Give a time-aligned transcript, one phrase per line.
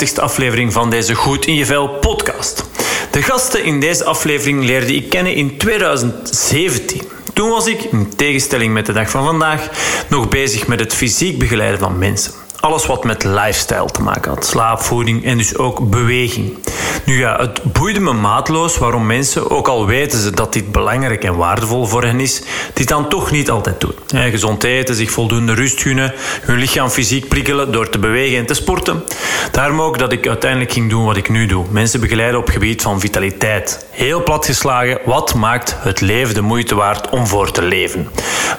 [0.00, 2.64] je welkom bij de 53ste aflevering van deze Goed in je Vel podcast.
[3.10, 7.02] De gasten in deze aflevering leerde ik kennen in 2017.
[7.34, 9.68] Toen was ik, in tegenstelling met de dag van vandaag,
[10.08, 12.32] nog bezig met het fysiek begeleiden van mensen.
[12.60, 14.46] Alles wat met lifestyle te maken had.
[14.46, 16.58] Slaap, voeding en dus ook beweging.
[17.04, 21.24] Nu ja, het boeide me maatloos waarom mensen, ook al weten ze dat dit belangrijk
[21.24, 23.94] en waardevol voor hen is, dit dan toch niet altijd doen.
[24.06, 26.12] gezond eten, zich voldoende rust gunnen,
[26.42, 29.02] hun lichaam fysiek prikkelen door te bewegen en te sporten.
[29.50, 31.64] Daarom ook dat ik uiteindelijk ging doen wat ik nu doe.
[31.70, 33.86] Mensen begeleiden op gebied van vitaliteit.
[33.90, 38.08] Heel plat geslagen, wat maakt het leven de moeite waard om voor te leven?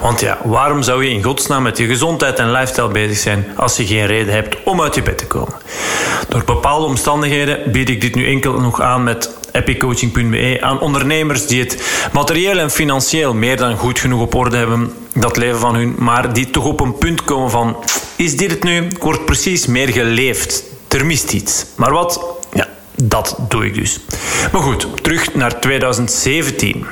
[0.01, 3.77] Want ja, waarom zou je in godsnaam met je gezondheid en lifestyle bezig zijn als
[3.77, 5.53] je geen reden hebt om uit je bed te komen?
[6.27, 11.59] Door bepaalde omstandigheden bied ik dit nu enkel nog aan met epiccoaching.be aan ondernemers die
[11.59, 15.95] het materieel en financieel meer dan goed genoeg op orde hebben, dat leven van hun,
[15.97, 17.77] maar die toch op een punt komen van
[18.15, 18.85] is dit het nu?
[18.85, 20.63] Ik word precies meer geleefd.
[20.87, 21.65] Er mist iets.
[21.75, 22.21] Maar wat?
[22.53, 23.99] Ja, dat doe ik dus.
[24.51, 26.85] Maar goed, terug naar 2017.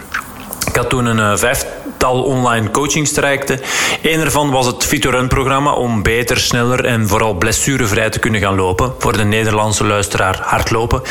[0.68, 1.66] Ik had toen een uh, vijf,
[2.04, 3.62] tal online coachingstrajecten.
[4.02, 8.94] Eén ervan was het Fitorun-programma om beter, sneller en vooral blessurevrij te kunnen gaan lopen.
[9.00, 11.02] Voor de Nederlandse luisteraar hardlopen.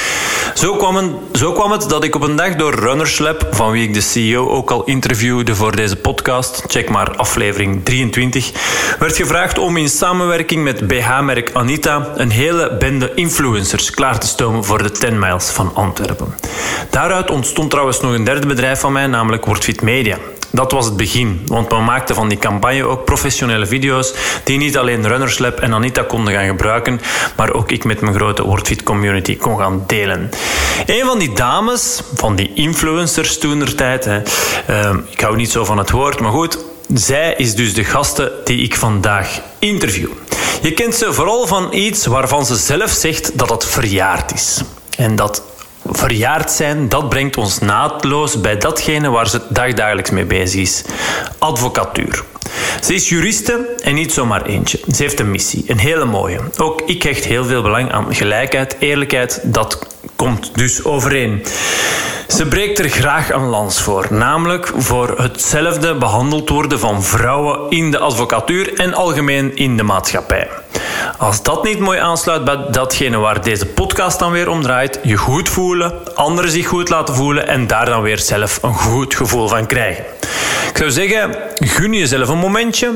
[0.54, 3.88] Zo kwam, zo kwam het dat ik op een dag door Runners Lab, van wie
[3.88, 8.52] ik de CEO ook al interviewde voor deze podcast, check maar aflevering 23,
[8.98, 14.64] werd gevraagd om in samenwerking met BH-merk Anita een hele bende influencers klaar te stomen
[14.64, 16.34] voor de 10 miles van Antwerpen.
[16.90, 20.16] Daaruit ontstond trouwens nog een derde bedrijf van mij, namelijk WordFit Media.
[20.52, 24.14] Dat was het begin, want we maakten van die campagne ook professionele video's
[24.44, 27.00] die niet alleen Runners Lab en Anita konden gaan gebruiken,
[27.36, 30.30] maar ook ik met mijn grote WordFit community kon gaan delen.
[30.86, 35.78] Een van die dames, van die influencers toen tijd, uh, ik hou niet zo van
[35.78, 36.58] het woord, maar goed,
[36.94, 40.08] zij is dus de gasten die ik vandaag interview.
[40.62, 44.60] Je kent ze vooral van iets waarvan ze zelf zegt dat het verjaard is.
[44.96, 45.42] En dat
[45.84, 50.84] verjaard zijn, dat brengt ons naadloos bij datgene waar ze dagdagelijks mee bezig is.
[51.38, 52.25] Advocatuur.
[52.81, 54.81] Ze is juriste en niet zomaar eentje.
[54.94, 56.41] Ze heeft een missie, een hele mooie.
[56.56, 59.41] Ook ik hecht heel veel belang aan gelijkheid, eerlijkheid.
[59.43, 59.87] Dat
[60.22, 61.44] komt dus overeen.
[62.28, 67.91] Ze breekt er graag een lans voor, namelijk voor hetzelfde behandeld worden van vrouwen in
[67.91, 70.49] de advocatuur en algemeen in de maatschappij.
[71.19, 75.16] Als dat niet mooi aansluit bij datgene waar deze podcast dan weer om draait, je
[75.16, 79.49] goed voelen, anderen zich goed laten voelen en daar dan weer zelf een goed gevoel
[79.49, 80.05] van krijgen.
[80.69, 82.93] Ik zou zeggen, gun jezelf een momentje,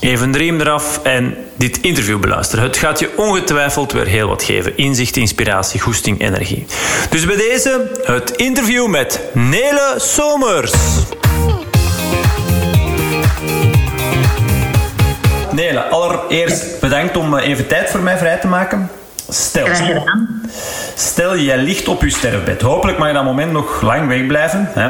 [0.00, 2.64] even de riem eraf en dit interview beluisteren.
[2.64, 4.76] Het gaat je ongetwijfeld weer heel wat geven.
[4.76, 6.66] Inzicht, inspiratie, goesting, energie.
[7.10, 10.72] Dus bij deze het interview met Nele Somers.
[15.52, 18.90] Nele, allereerst bedankt om eh, even tijd voor mij vrij te maken.
[19.28, 19.66] Stel,
[20.94, 22.60] stel, jij ligt op je sterfbed.
[22.62, 24.70] Hopelijk mag je dat moment nog lang wegblijven.
[24.72, 24.88] Hè?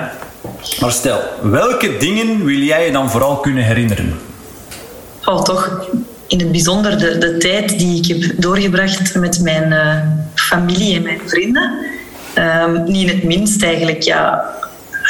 [0.81, 4.19] Maar stel, welke dingen wil jij je dan vooral kunnen herinneren?
[5.25, 5.89] Oh, toch
[6.27, 9.97] in het bijzonder de, de tijd die ik heb doorgebracht met mijn uh,
[10.35, 11.73] familie en mijn vrienden.
[12.39, 14.45] Um, niet in het minst eigenlijk, ja,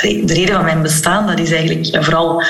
[0.02, 2.42] de reden van mijn bestaan, dat is eigenlijk vooral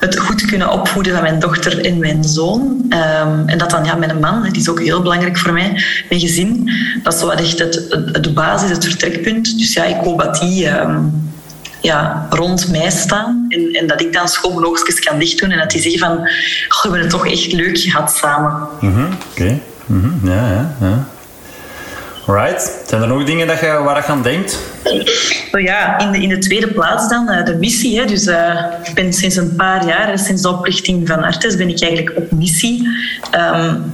[0.00, 2.84] het goed kunnen opvoeden van mijn dochter en mijn zoon.
[2.90, 5.82] Um, en dat dan ja, met een man, dat is ook heel belangrijk voor mij.
[6.08, 6.70] Mijn gezin,
[7.02, 9.58] dat is zo echt het, het, de basis, het vertrekpunt.
[9.58, 11.27] Dus ja, ik hoop dat die um,
[11.88, 13.46] ja, rond mij staan.
[13.48, 15.50] En, en dat ik dan schoon mijn oogstjes kan dichtdoen.
[15.50, 18.68] En dat die zeggen van, oh, we hebben het toch echt leuk gehad samen.
[18.80, 19.60] Mm -hmm, Oké, okay.
[19.86, 20.30] mm -hmm.
[20.30, 21.06] ja, ja, ja.
[22.26, 22.82] Right.
[22.86, 24.58] Zijn er nog dingen dat je, waar je aan denkt?
[25.52, 27.98] Oh ja, in de, in de tweede plaats dan uh, de missie.
[27.98, 28.04] Hè.
[28.04, 31.82] Dus uh, ik ben sinds een paar jaar, sinds de oprichting van Artes, ben ik
[31.82, 32.88] eigenlijk op missie.
[33.34, 33.92] Um,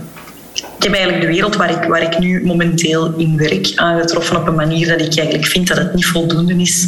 [0.84, 4.46] ik heb eigenlijk de wereld waar ik, waar ik nu momenteel in werk aangetroffen op
[4.46, 6.86] een manier dat ik eigenlijk vind dat het niet voldoende is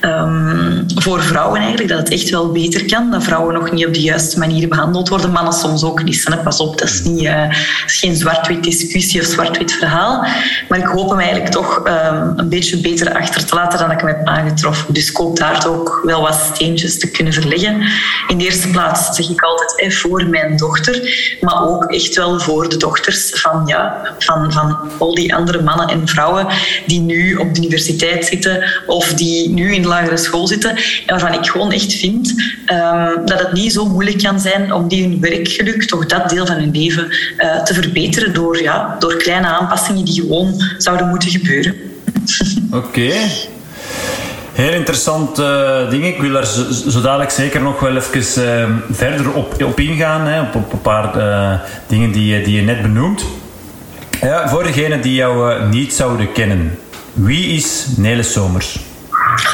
[0.00, 1.88] um, voor vrouwen eigenlijk.
[1.88, 3.10] Dat het echt wel beter kan.
[3.10, 5.30] Dat vrouwen nog niet op de juiste manier behandeld worden.
[5.30, 6.24] Mannen soms ook niet.
[6.24, 6.36] Hè.
[6.36, 7.30] Pas op, dat is, niet,
[7.86, 10.26] is geen zwart-wit discussie of zwart-wit verhaal.
[10.68, 14.00] Maar ik hoop hem eigenlijk toch um, een beetje beter achter te laten dan ik
[14.00, 14.94] hem heb aangetroffen.
[14.94, 17.82] Dus ik hoop daar ook wel wat steentjes te kunnen verleggen.
[18.28, 21.08] In de eerste plaats zeg ik altijd eh, voor mijn dochter.
[21.40, 25.88] Maar ook echt wel voor de dochters van, ja, van, van al die andere mannen
[25.88, 26.46] en vrouwen
[26.86, 30.70] die nu op de universiteit zitten of die nu in lagere school zitten.
[30.70, 32.28] En waarvan ik gewoon echt vind
[32.66, 36.46] um, dat het niet zo moeilijk kan zijn om die hun werkgeluk, toch dat deel
[36.46, 37.08] van hun leven,
[37.38, 41.74] uh, te verbeteren door, ja, door kleine aanpassingen die gewoon zouden moeten gebeuren.
[42.70, 43.12] Oké.
[44.60, 46.04] Heel interessant uh, ding.
[46.04, 50.26] Ik wil er zo, dadelijk zeker nog wel even uh, verder op, op ingaan.
[50.26, 53.24] Hè, op, een paar uh, dingen die, die je net benoemt.
[54.46, 56.78] Voor degenen die jou uh, niet zouden kennen,
[57.12, 58.89] wie is Nele Somers?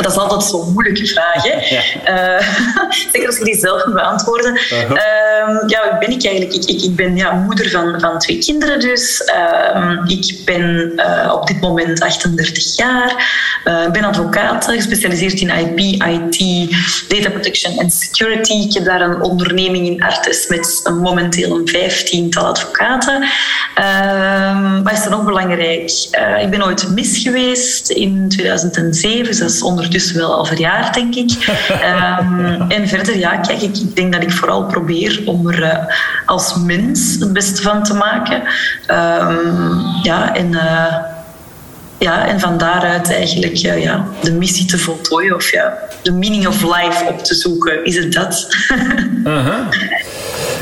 [0.02, 1.42] Dat is altijd zo'n moeilijke vraag.
[1.42, 1.54] Hè?
[1.66, 2.38] Ja.
[2.38, 2.48] Uh,
[3.12, 4.52] zeker als je die zelf moet beantwoorden.
[4.54, 4.90] Uh -huh.
[4.90, 6.54] uh, ja, wie ben ik eigenlijk?
[6.54, 9.24] Ik, ik, ik ben ja, moeder van, van twee kinderen dus.
[9.24, 13.14] Ehm, ik ben eh, op dit moment 38 jaar.
[13.64, 16.70] Eh, ik ben advocaat, gespecialiseerd in IP, IT,
[17.08, 18.52] data protection en security.
[18.52, 23.28] Ik heb daar een onderneming in Artes met momenteel een vijftiental advocaten.
[23.74, 25.90] Ehm, wat is er nog belangrijk?
[26.10, 30.94] Eh, ik ben ooit mis geweest in 2007, dus dat is ondertussen wel al verjaard,
[30.94, 31.30] denk ik.
[32.20, 35.78] um, en verder, ja, kijk, ik, ik, denk dat ik vooral probeer om er uh,
[36.26, 38.42] als mens het beste van te maken.
[38.90, 40.52] Um, ja, en...
[40.52, 40.94] Uh,
[41.98, 46.46] ja, en van daaruit eigenlijk uh, ja, de missie te voltooien of ja, de meaning
[46.46, 47.84] of life op te zoeken.
[47.84, 48.46] Is het dat?
[49.24, 49.58] -huh.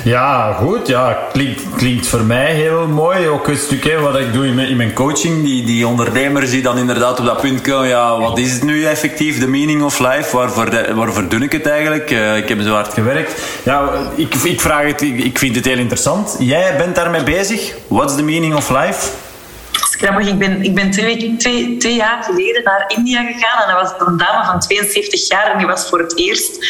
[0.05, 0.87] Ja, goed.
[0.87, 3.29] Ja, klinkt, klinkt voor mij heel mooi.
[3.29, 5.45] Ook een stukje wat ik doe in mijn, in mijn coaching.
[5.45, 7.89] Die, die ondernemers die dan inderdaad op dat punt komen.
[7.89, 9.41] Ja, wat is het nu effectief?
[9.41, 10.37] De meaning of life?
[10.37, 12.11] Waarvoor, waarvoor doe ik het eigenlijk?
[12.11, 13.43] Uh, ik heb zo hard gewerkt.
[13.63, 15.03] Ja, ik, ik vraag het.
[15.03, 16.37] Ik, ik vind het heel interessant.
[16.39, 17.75] Jij bent daarmee bezig.
[17.89, 19.11] What's the meaning of life?
[19.97, 20.29] Grappig.
[20.29, 24.09] Ik ben, ik ben twee, twee, twee jaar geleden naar India gegaan en dat was
[24.09, 26.67] een dame van 72 jaar en die was voor het eerst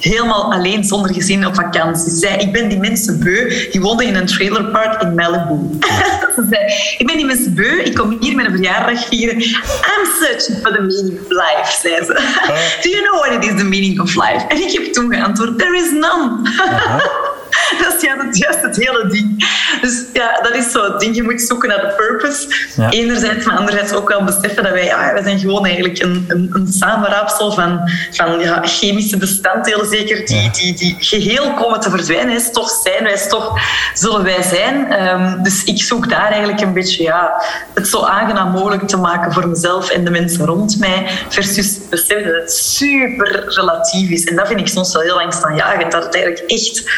[0.00, 2.10] helemaal alleen zonder gezin op vakantie.
[2.10, 3.68] Ze zei, ik ben die mensen beu.
[3.70, 5.78] Die woonden in een trailerpark in Malibu.
[6.36, 6.64] Ze zei,
[6.98, 7.82] ik ben die mensen beu.
[7.82, 9.36] Ik kom hier met een verjaardag vieren.
[9.36, 12.12] I'm searching for the meaning of life, zei ze.
[12.82, 14.46] Do you know what it is, the meaning of life?
[14.48, 16.40] En ik heb toen geantwoord, there is none.
[17.82, 19.44] dat is ja, dat, juist het hele ding.
[19.80, 21.16] Dus ja, dat is zo het ding.
[21.16, 22.46] Je moet zoeken naar de purpose.
[22.76, 22.90] Ja.
[22.90, 26.50] Enerzijds, maar anderzijds ook wel beseffen dat wij, ja, wij zijn gewoon eigenlijk een, een,
[26.52, 30.50] een samenraapsel van, van ja, chemische bestanddelen, zeker, die, ja.
[30.50, 32.34] die, die geheel komen te verdwijnen.
[32.34, 33.60] Is toch zijn wij, toch
[33.94, 35.08] zullen wij zijn.
[35.08, 37.42] Um, dus ik zoek daar eigenlijk een beetje ja,
[37.74, 41.06] het zo aangenaam mogelijk te maken voor mezelf en de mensen rond mij.
[41.28, 44.24] Versus beseffen dat het super relatief is.
[44.24, 45.92] En dat vind ik soms wel heel angstaanjagend.
[45.92, 46.90] Dat het eigenlijk echt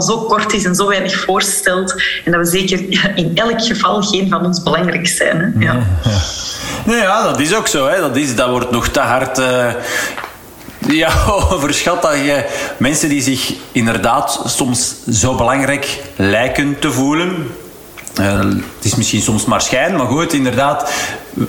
[0.00, 2.02] zo kort is en zo weinig voorstelt.
[2.24, 5.38] En dat we zeker in elk geval geen van ons belangrijk zijn.
[5.38, 5.64] Hè?
[5.64, 5.72] Ja.
[6.04, 6.10] Ja.
[6.84, 7.88] Nee, ja, dat is ook zo.
[7.88, 8.00] Hè.
[8.00, 9.72] Dat, is, dat wordt nog te hard uh,
[11.02, 11.12] ja,
[11.52, 12.02] overschat.
[12.02, 12.44] Dat je
[12.76, 17.46] mensen die zich inderdaad soms zo belangrijk lijken te voelen.
[18.20, 20.92] Uh, het is misschien soms maar schijn, maar goed, inderdaad.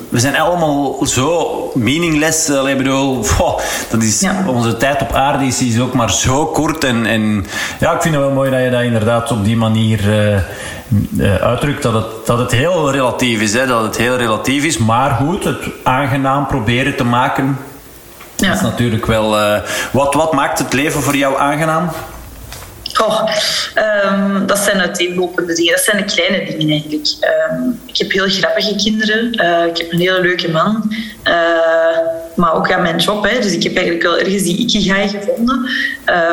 [0.10, 2.50] We zijn allemaal zo meaningless.
[2.50, 3.26] Ik bedoel,
[3.90, 4.44] dat is, ja.
[4.48, 6.84] onze tijd op aarde is, is ook maar zo kort.
[6.84, 7.46] En, en
[7.80, 10.36] ja, ik vind het wel mooi dat je dat inderdaad op die manier uh,
[11.18, 11.84] uh, uitdrukt.
[11.84, 13.54] Dat het, dat het heel relatief is.
[13.54, 14.78] Hè, dat het heel relatief is.
[14.78, 17.58] Maar goed, het aangenaam proberen te maken.
[18.36, 18.48] Ja.
[18.48, 19.38] Dat is natuurlijk wel...
[19.92, 21.90] wat, wat maakt het leven voor jou aangenaam?
[23.02, 23.28] Oh,
[24.46, 25.72] dat zijn uiteenlopende dingen.
[25.72, 27.08] Dat zijn de kleine dingen eigenlijk.
[27.52, 29.42] Um, ik heb heel grappige kinderen.
[29.44, 30.96] Uh, ik heb een hele leuke man.
[31.28, 31.98] Uh,
[32.36, 33.24] maar ook aan mijn job.
[33.30, 33.40] Hè.
[33.40, 35.70] Dus ik heb eigenlijk wel ergens die ikigai gevonden.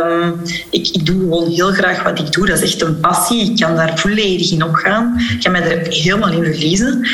[0.06, 2.46] Um, ik, ik, doe gewoon heel graag wat ik doe.
[2.46, 3.50] Dat is echt een passie.
[3.50, 5.16] Ik kan daar volledig in opgaan.
[5.30, 7.08] Ik kan mij er helemaal in verliezen.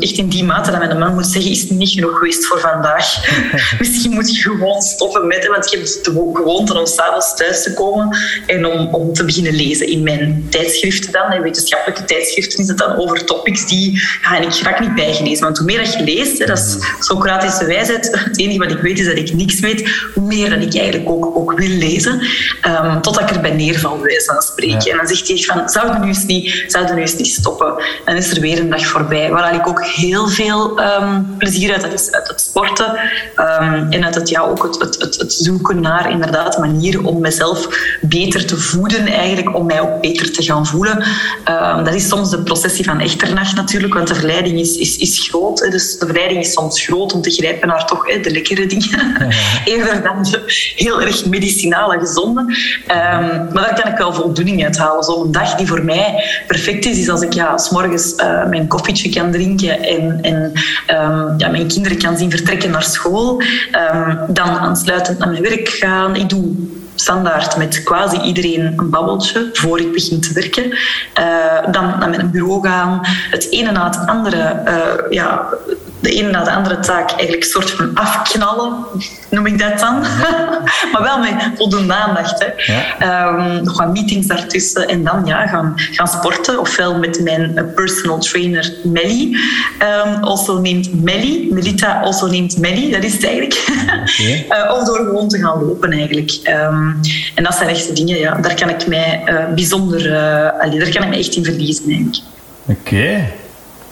[0.00, 2.60] echt in die mate dat mijn man moet zeggen, is het niet genoeg geweest voor
[2.60, 3.16] vandaag.
[3.78, 7.74] Misschien moet je gewoon stoppen met, want ik heb de gewoonte om s'avonds thuis te
[7.74, 11.32] komen en om, om te beginnen lezen in mijn tijdschriften dan.
[11.32, 15.44] In wetenschappelijke tijdschriften is het dan over topics die ga ik graag niet bijgelezen.
[15.44, 18.10] Want hoe meer dat je leest, hè, dat is Socratische wijsheid.
[18.24, 19.90] Het enige wat ik weet is dat ik niks weet.
[20.14, 22.20] Hoe meer dat ik eigenlijk ook, ook wil lezen.
[22.66, 24.84] Um, totdat ik erbij neerval, wijze van spreken.
[24.84, 24.90] Ja.
[24.90, 27.76] En dan zegt hij van, zou nu eens niet, zou nu eens niet stoppen?
[27.76, 29.30] En dan is er weer een dag voorbij.
[29.30, 32.90] Waar ik ook heel veel um, plezier uit, dat is uit het sporten.
[33.36, 37.20] Um, en uit het, ja, ook het, het, het, het zoeken naar inderdaad manieren om
[37.20, 37.68] mezelf
[38.00, 41.04] beter te voeden, eigenlijk, om mij ook beter te gaan voelen.
[41.84, 45.58] Dat is soms de processie van echternacht natuurlijk, want de verleiding is, is, is groot.
[45.70, 48.88] Dus de verleiding is soms groot om te grijpen naar toch hè, de lekkere dingen.
[49.18, 49.28] Ja.
[49.72, 52.40] Eerder dan de heel erg medicinale, gezonde.
[52.40, 52.48] Um,
[53.52, 55.04] maar daar kan ik wel voldoening uit halen.
[55.04, 58.66] Zo'n dag die voor mij perfect is, is als ik ja, s morgens uh, mijn
[58.66, 60.52] koffietje kan drinken en, en
[61.02, 63.42] um, ja, mijn kinderen kan zien vertrekken naar school.
[64.28, 66.16] dan aansluitend naar mijn werk gaan.
[66.16, 66.54] Ik doe
[66.94, 70.70] standaard met quasi iedereen een babbeltje voor ik begin te werken.
[70.70, 73.00] Uh, dan naar mijn bureau gaan,
[73.30, 75.48] het ene na het andere, uh, ja,
[76.02, 78.84] de ene na de andere taak eigenlijk een soort van afknallen,
[79.30, 80.00] noem ik dat dan.
[80.92, 82.44] maar wel met voldoende aandacht.
[82.44, 82.72] Hè.
[82.72, 83.28] Ja.
[83.28, 86.60] Um, nog wat meetings daartussen en dan ja, gaan, gaan sporten.
[86.60, 89.36] Ofwel met mijn personal trainer Melly,
[89.78, 91.48] um, also named Melly.
[91.50, 93.64] Melita also named Melly, dat is het eigenlijk.
[93.68, 94.46] Okay.
[94.64, 96.40] uh, of door gewoon te gaan lopen eigenlijk.
[96.44, 97.00] Um,
[97.34, 100.78] en dat zijn echt de dingen, ja, daar kan ik mij uh, bijzonder, uh, allee,
[100.78, 102.22] daar kan ik me echt in verliezen eigenlijk.
[102.66, 103.30] Oké,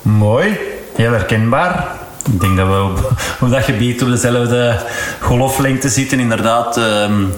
[0.02, 0.59] mooi.
[0.97, 2.00] Heel herkenbaar.
[2.25, 2.83] Ik denk dat we
[3.41, 4.79] op, dat gebied op dezelfde
[5.21, 6.21] golflengte zitten.
[6.21, 7.33] Inderdaad, um,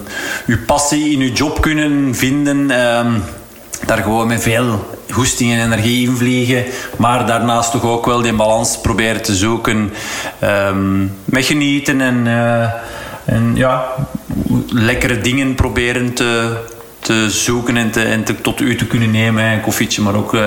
[0.45, 2.71] uw passie in uw job kunnen vinden.
[2.71, 3.23] Um,
[3.85, 6.65] daar gewoon met veel goesting en energie in vliegen.
[6.97, 9.93] Maar daarnaast toch ook wel die balans proberen te zoeken.
[10.43, 12.63] Um, met genieten en, uh,
[13.25, 13.85] en ja,
[14.67, 16.57] lekkere dingen proberen te
[17.03, 19.43] te zoeken en, te, en te, tot u te kunnen nemen.
[19.43, 20.41] Een koffietje, maar ook uh,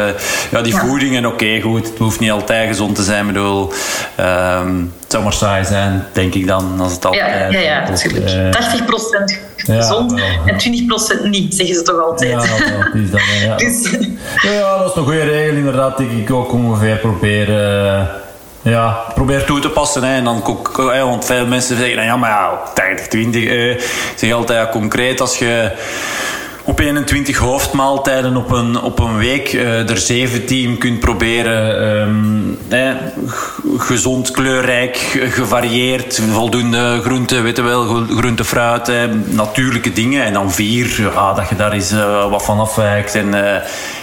[0.50, 0.78] ja, die ja.
[0.78, 1.16] voeding.
[1.16, 3.20] En oké, goed, het hoeft niet altijd gezond te zijn.
[3.20, 3.72] Ik bedoel,
[4.20, 7.52] um, het zou maar saai zijn, denk ik dan, als het altijd...
[7.52, 8.30] Ja, ja, ja natuurlijk.
[8.30, 12.30] Uh, 80% gezond ja, en 20% niet, zeggen ze toch altijd.
[12.30, 13.56] Ja, dat is dat, ja.
[13.66, 13.90] dus,
[14.42, 17.48] ja, dat is een goede regel, inderdaad, die ik ook ongeveer probeer...
[17.48, 18.00] Uh,
[18.70, 20.02] ja, probeer toe te passen.
[20.02, 20.16] Hè.
[20.16, 20.42] En dan,
[20.76, 23.44] want veel mensen zeggen, ja, maar ja, 80, 20.
[23.44, 23.82] Eh,
[24.16, 25.70] zeg altijd ja, concreet, als je
[26.66, 31.82] op 21 hoofdmaaltijden op een, op een week uh, er 17 kunt proberen.
[32.00, 32.90] Um, eh,
[33.76, 34.96] gezond, kleurrijk,
[35.30, 38.96] gevarieerd, voldoende groente, weet je wel, groente, fruit, eh,
[39.26, 40.24] natuurlijke dingen.
[40.24, 43.14] En dan vier, ja, dat je daar eens uh, wat van afwijkt.
[43.14, 43.54] En, uh,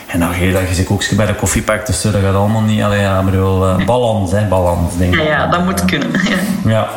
[0.07, 2.83] en dan je dat je koekje bij de koffiepak dus dat gaat allemaal niet.
[2.83, 5.19] Alleen, ja, bedoel, balans, hè, balans, denk ik.
[5.19, 6.11] Ja, ja, dat moet kunnen.
[6.65, 6.89] ja.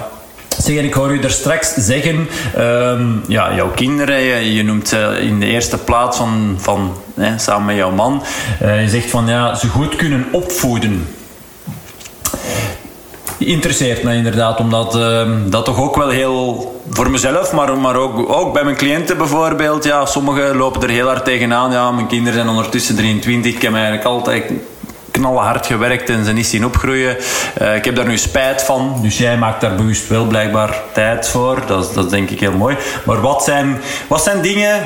[0.68, 5.46] Ik hoor u er straks zeggen, um, ja, jouw kinderen, je, noemt ze in de
[5.46, 8.23] eerste plaats van, van hè, samen met jouw man,
[8.62, 11.08] uh, je zegt van ja, ze goed kunnen opvoeden.
[13.38, 18.28] Interesseert mij inderdaad, omdat uh, dat toch ook wel heel voor mezelf, maar, maar ook,
[18.28, 19.85] ook bij mijn cliënten bijvoorbeeld.
[19.85, 21.73] Ja, sommigen lopen er heel hard tegenaan.
[21.73, 23.54] Ja, mijn kinderen zijn ondertussen 23.
[23.54, 24.52] Ik heb eigenlijk altijd
[25.16, 27.16] knalhard gewerkt en ze niet zien opgroeien.
[27.62, 28.99] Uh, ik heb daar nu spijt van.
[29.02, 31.62] Dus jij maakt daar bewust wel blijkbaar tijd voor.
[31.66, 32.76] Dat, dat is denk ik heel mooi.
[33.04, 34.82] Maar wat zijn, wat zijn dingen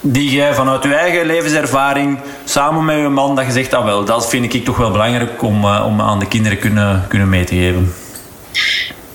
[0.00, 4.04] die jij vanuit je eigen levenservaring samen met je man dat je zegt, ah wel,
[4.04, 7.44] dat vind ik toch wel belangrijk om, uh, om aan de kinderen kunnen, kunnen mee
[7.44, 7.94] te geven?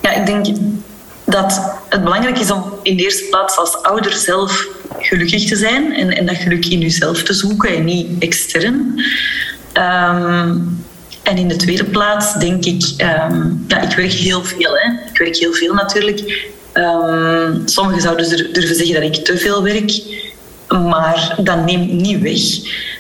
[0.01, 0.45] Ja, ik denk
[1.23, 4.65] dat het belangrijk is om in de eerste plaats als ouder zelf
[4.99, 9.01] gelukkig te zijn en, en dat geluk in jezelf te zoeken en niet extern.
[9.77, 10.85] Um,
[11.23, 12.83] en in de tweede plaats denk ik,
[13.31, 14.71] um, ja, ik werk heel veel.
[14.73, 14.91] Hè.
[15.11, 16.49] Ik werk heel veel natuurlijk.
[16.73, 20.01] Um, sommigen zouden durven zeggen dat ik te veel werk.
[20.67, 22.41] Maar dat neemt niet weg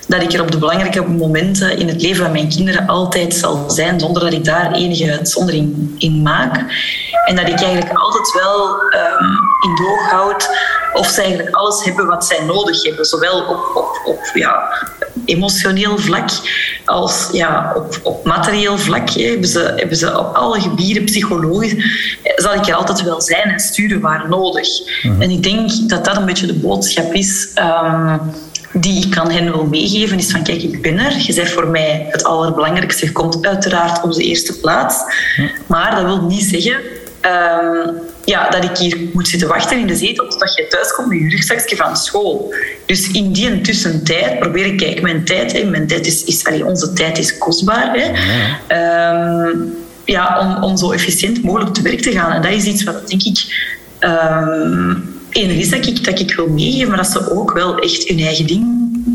[0.07, 3.69] dat ik er op de belangrijke momenten in het leven van mijn kinderen altijd zal
[3.69, 6.55] zijn, zonder dat ik daar enige uitzondering in maak.
[7.25, 8.81] En dat ik eigenlijk altijd wel
[9.63, 10.49] in doog houd
[10.93, 13.05] of ze eigenlijk alles hebben wat zij nodig hebben.
[13.05, 14.69] Zowel op, op, op ja,
[15.27, 16.29] emotioneel vlak
[16.85, 19.09] als ja, op, op materieel vlak.
[19.09, 21.75] Hebben ze, hebben ze op alle gebieden, psychologisch,
[22.35, 24.67] zal ik er altijd wel zijn en sturen waar nodig.
[25.03, 25.21] Mhm.
[25.21, 27.49] En ik denk dat dat een beetje de boodschap is.
[27.55, 28.19] Um,
[28.73, 31.13] die ik aan hen wil meegeven, is van kijk, ik ben er.
[31.17, 33.05] Je bent voor mij het allerbelangrijkste.
[33.05, 34.95] Je komt uiteraard op de eerste plaats.
[35.67, 36.75] Maar dat wil niet zeggen
[37.21, 37.95] um,
[38.27, 41.19] ja, dat ik hier moet zitten wachten in de zetel totdat je thuis komt met
[41.19, 42.53] je rugzakje van school.
[42.85, 46.65] Dus in die tussentijd probeer ik, kijk, mijn tijd, hè, mijn tijd is, is allee,
[46.65, 47.95] onze tijd is kostbaar.
[47.97, 48.07] Hè,
[49.49, 52.31] um, ja, om, om zo efficiënt mogelijk te werk te gaan.
[52.31, 53.69] En dat is iets wat, denk ik,
[53.99, 58.07] um, enig is dat ik, dat ik wil meegeven, maar dat ze ook wel echt
[58.07, 58.65] hun eigen ding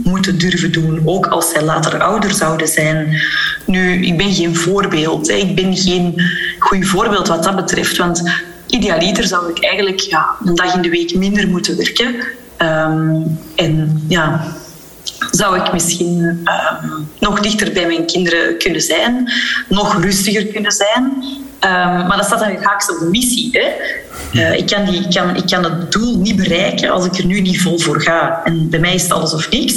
[0.05, 3.21] moeten durven doen, ook als zij later ouder zouden zijn.
[3.67, 5.29] Nu, ik ben geen voorbeeld.
[5.29, 5.35] Hè.
[5.35, 6.15] Ik ben geen
[6.59, 8.23] goed voorbeeld wat dat betreft, want
[8.75, 12.15] idealiter zou ik eigenlijk ja, een dag in de week minder moeten werken.
[12.59, 14.55] Um, en ja,
[15.31, 19.33] zou ik misschien um, nog dichter bij mijn kinderen kunnen zijn,
[19.69, 21.05] nog rustiger kunnen zijn.
[21.65, 23.49] Um, maar dat staat dan haaks op de missie.
[23.53, 23.69] Hè?
[24.33, 27.27] Uh, ik, kan die, ik, kan, ik kan het doel niet bereiken als ik er
[27.27, 28.41] nu niet vol voor ga.
[28.45, 29.75] En bij mij is het alles of niks.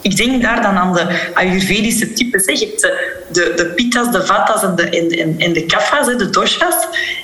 [0.02, 2.46] ik denk daar dan aan de Ayurvedische types.
[2.46, 6.30] Je hebt de, de, de pitas, de vatas en de, en, en de kafa's, de
[6.30, 6.76] doshas.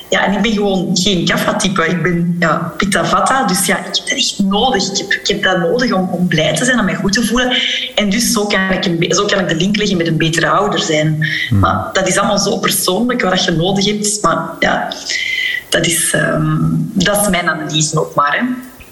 [0.10, 1.86] Ja, en ik ben gewoon geen kapha-type.
[1.86, 3.46] Ik ben ja, pitta-vata.
[3.46, 4.92] Dus ja, ik heb dat echt nodig.
[4.92, 7.26] Ik heb, ik heb dat nodig om, om blij te zijn, om mij goed te
[7.26, 7.58] voelen.
[7.96, 10.50] En dus zo kan ik, een, zo kan ik de link leggen met een betere
[10.50, 11.28] ouder zijn.
[11.50, 11.60] Hmm.
[11.60, 14.20] Maar dat is allemaal zo persoonlijk, wat je nodig hebt.
[14.22, 14.94] Maar ja,
[15.70, 18.38] dat is, um, dat is mijn analyse ook maar.
[18.38, 18.44] Hè.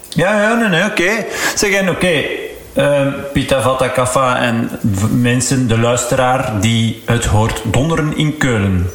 [0.09, 1.25] Ja, ja, nee, nee, oké.
[1.55, 2.23] Zeg, oké,
[2.77, 4.69] uh, Pita Vata Kafa en
[5.11, 8.89] mensen, de luisteraar, die het hoort donderen in Keulen.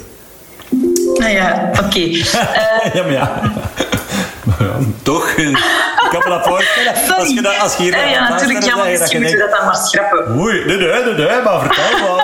[1.14, 1.84] Nou ja, oké.
[1.84, 2.08] Okay.
[2.84, 3.40] Uh, ja, maar ja.
[5.02, 5.28] Toch?
[6.04, 7.16] Ik kan me dat voorstellen.
[7.18, 8.64] Als je, dat, als je hier ja, ja, natuurlijk.
[8.64, 10.38] Ja, maar misschien moeten we dat dan maar schrappen.
[10.38, 12.18] Oei, nee, nee, nee, nee maar vertel.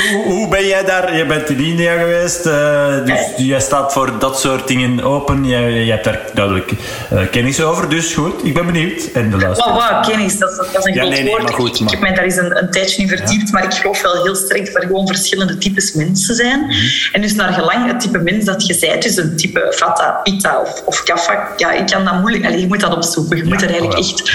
[0.00, 1.16] hoe, hoe, ben jij daar?
[1.16, 2.46] Je bent in India geweest.
[2.46, 5.44] Uh, dus jij staat voor dat soort dingen open.
[5.44, 6.72] Je, je hebt daar duidelijk
[7.12, 7.88] uh, kennis over.
[7.88, 9.08] Dus goed, ik ben benieuwd.
[9.14, 9.74] En de luisteraar.
[9.74, 10.38] Wow, wow, kennis.
[10.38, 11.50] Dat, dat is een ja, groot nee, nee, woord.
[11.50, 13.48] Goed, ik, ik, heb mij daar eens een, een tijdje in verdiept.
[13.48, 13.52] Ja.
[13.52, 16.60] Maar ik geloof wel heel sterk dat er gewoon verschillende types mensen zijn.
[16.60, 16.88] Mm -hmm.
[17.12, 20.60] En dus naar gelang het type mens dat je bent, dus een type Vata, Pitta
[20.60, 22.44] of, of Kapha, ja, ik kan dat moeilijk...
[22.44, 23.36] Allee, je moet dat opzoeken.
[23.36, 24.32] Je moet er eigenlijk echt...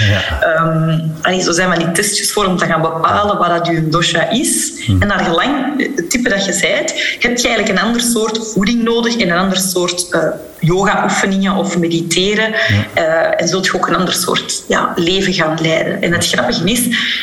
[0.60, 3.88] Um, allee, zo zijn van die testjes voor om te gaan bepalen wat dat je
[3.88, 4.72] dosha is.
[4.86, 5.02] Hm.
[5.02, 8.82] En naar gelang het type dat je zijt, heb je eigenlijk een ander soort voeding
[8.82, 10.20] nodig en een ander soort uh,
[10.60, 12.50] yoga-oefeningen of mediteren.
[12.50, 13.02] Ja.
[13.02, 16.02] Uh, en zult je ook een ander soort ja, leven gaan leiden.
[16.02, 16.82] En het grappige is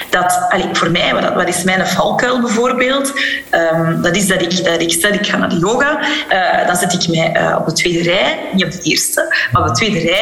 [0.10, 3.14] dat, allee, voor mij, wat, wat is mijn valkuil bijvoorbeeld?
[3.74, 6.00] Um, dat is dat ik, dat ik stel, ik ga naar de yoga,
[6.32, 9.68] uh, dan zet ik mij op de tweede rij, niet op de eerste, maar op
[9.68, 10.15] de tweede rij.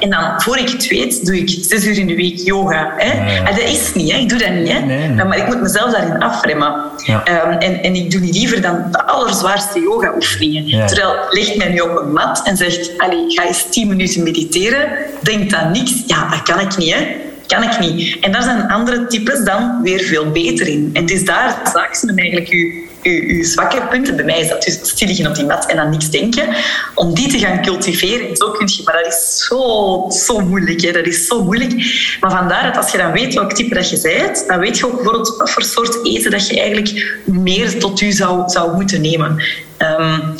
[0.00, 2.94] En dan, voor ik het weet, doe ik zes uur in de week yoga.
[2.96, 3.10] Hè?
[3.44, 4.18] En dat is niet, hè?
[4.18, 4.72] ik doe dat niet.
[4.72, 4.78] Hè?
[4.78, 5.24] Nee, nee.
[5.24, 6.74] Maar ik moet mezelf daarin afremmen.
[7.04, 7.46] Ja.
[7.46, 10.66] Um, en, en ik doe niet liever dan de allerzwaarste yoga-oefeningen.
[10.66, 10.86] Ja.
[10.86, 14.88] Terwijl, legt mij nu op een mat en zegt, Allee, ga eens tien minuten mediteren,
[15.22, 15.92] denk dan niks.
[16.06, 17.06] Ja, dat kan ik niet, hè.
[17.46, 18.16] Kan ik niet.
[18.20, 20.90] En daar zijn andere types dan weer veel beter in.
[20.92, 24.16] En het is daar zaak ze eigenlijk uw, uw, zwakke punten.
[24.16, 26.48] Bij mij is dat dus stil liggen op die mat en aan niks denken.
[26.94, 28.28] Om die te gaan cultiveren.
[28.28, 30.80] En zo kun je, maar dat is zo, zo moeilijk.
[30.80, 30.92] Hè.
[30.92, 31.72] Dat is zo moeilijk.
[32.20, 34.86] Maar vandaar dat als je dan weet welk type dat je bent, dan weet je
[34.86, 39.00] ook bijvoorbeeld wat voor soort eten dat je eigenlijk meer tot u zou, zou moeten
[39.00, 39.42] nemen.
[39.78, 40.34] Um,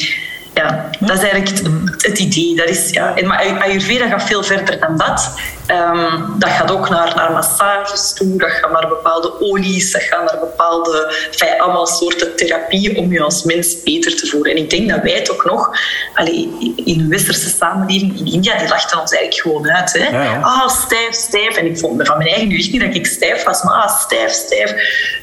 [0.63, 2.57] ja, dat is eigenlijk het, het, idee.
[2.57, 3.17] Dat is, ja.
[3.17, 5.33] En, maar Ayurveda gaat veel verder dan dat.
[5.71, 10.33] Um, dat gaat ook naar, naar massages toe, dat gaat naar bepaalde olies, dat gaat
[10.33, 14.51] naar bepaalde, enfin, allemaal soorten therapie om je als mens beter te voelen.
[14.51, 15.71] En ik denk dat wij toch nog,
[16.15, 19.93] allee, in een westerse samenleving, in India, die lachten ons eigenlijk gewoon uit.
[19.93, 20.09] Hè?
[20.09, 20.41] Ja, ja.
[20.41, 21.57] Ah, stijf, stijf.
[21.57, 24.01] En ik vond van mijn eigen nu echt niet dat ik stijf was, maar ah,
[24.01, 24.75] stijf, stijf.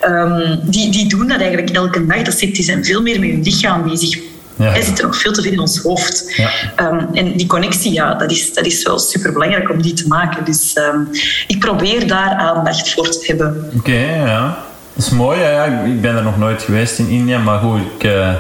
[0.06, 2.22] Um, die, die doen dat eigenlijk elke dag.
[2.22, 4.20] Dat zit, die zijn veel meer met hun lichaam bezig
[4.58, 4.72] ja.
[4.72, 6.36] Hij zit er nog veel te veel in ons hoofd.
[6.36, 6.50] Ja.
[6.92, 10.08] Um, en die connectie, ja, dat is, dat is wel super belangrijk om die te
[10.08, 10.46] maken.
[10.46, 11.10] Dus um,
[11.48, 13.66] ik probeer daar aandacht voor te hebben.
[13.66, 14.58] Oké, okay, ja.
[14.94, 15.40] Dat is mooi.
[15.40, 15.66] Ja.
[15.66, 18.04] Ik ben er nog nooit geweest in India, maar goed, ik.
[18.04, 18.34] Uh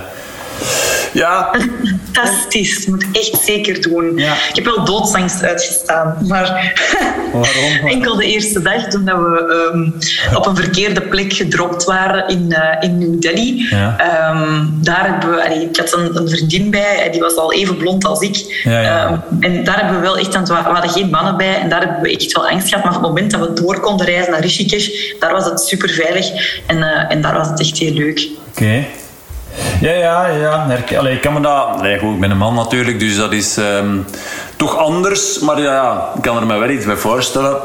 [1.13, 1.49] ja.
[2.13, 2.75] Fantastisch.
[2.75, 4.17] Dat moet echt zeker doen.
[4.17, 4.33] Ja.
[4.33, 6.17] Ik heb wel doodsangst uitgestaan.
[6.27, 6.73] Maar
[7.33, 7.87] Waarom?
[7.87, 9.93] enkel de eerste dag toen dat we um,
[10.35, 13.67] op een verkeerde plek gedropt waren in, uh, in New Delhi.
[13.69, 13.95] Ja.
[14.29, 17.77] Um, daar hebben we, allee, ik had een, een, vriendin bij, die was al even
[17.77, 18.61] blond als ik.
[18.63, 21.69] Ja, um, en daar hebben we wel echt, aan, we hadden geen mannen bij en
[21.69, 22.83] daar hebben we echt wel angst gehad.
[22.83, 24.89] Maar op het moment dat we door konden reizen naar Rishikesh,
[25.19, 28.29] daar was het super veilig en, uh, en daar was het echt heel leuk.
[28.49, 28.63] Oké.
[28.63, 28.87] Okay.
[29.81, 30.67] Ja, ja, ja.
[30.97, 31.81] Allee, ik kan me dat...
[31.81, 34.05] Nee, goed, ik ben een man natuurlijk, dus dat is um,
[34.55, 35.39] toch anders.
[35.39, 37.57] Maar ja, ik kan er me wel iets bij voorstellen.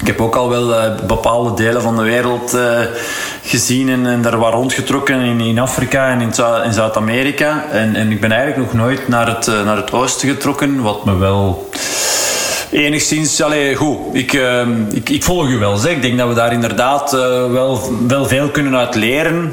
[0.00, 2.78] Ik heb ook al wel uh, bepaalde delen van de wereld uh,
[3.42, 6.32] gezien en, en, daar waar rondgetrokken in, in Afrika en in,
[6.64, 7.64] in Zuid-Amerika.
[7.70, 11.04] En, en ik ben eigenlijk nog nooit naar het, uh, naar het oosten getrokken, wat
[11.04, 11.68] me wel
[12.70, 14.60] enigszins, allee, goed, ik, uh,
[14.92, 15.76] ik, ik, volg u wel.
[15.76, 15.92] Zeg.
[15.92, 17.10] Ik denk dat we daar inderdaad
[17.50, 19.52] wel, wel veel kunnen uit leren.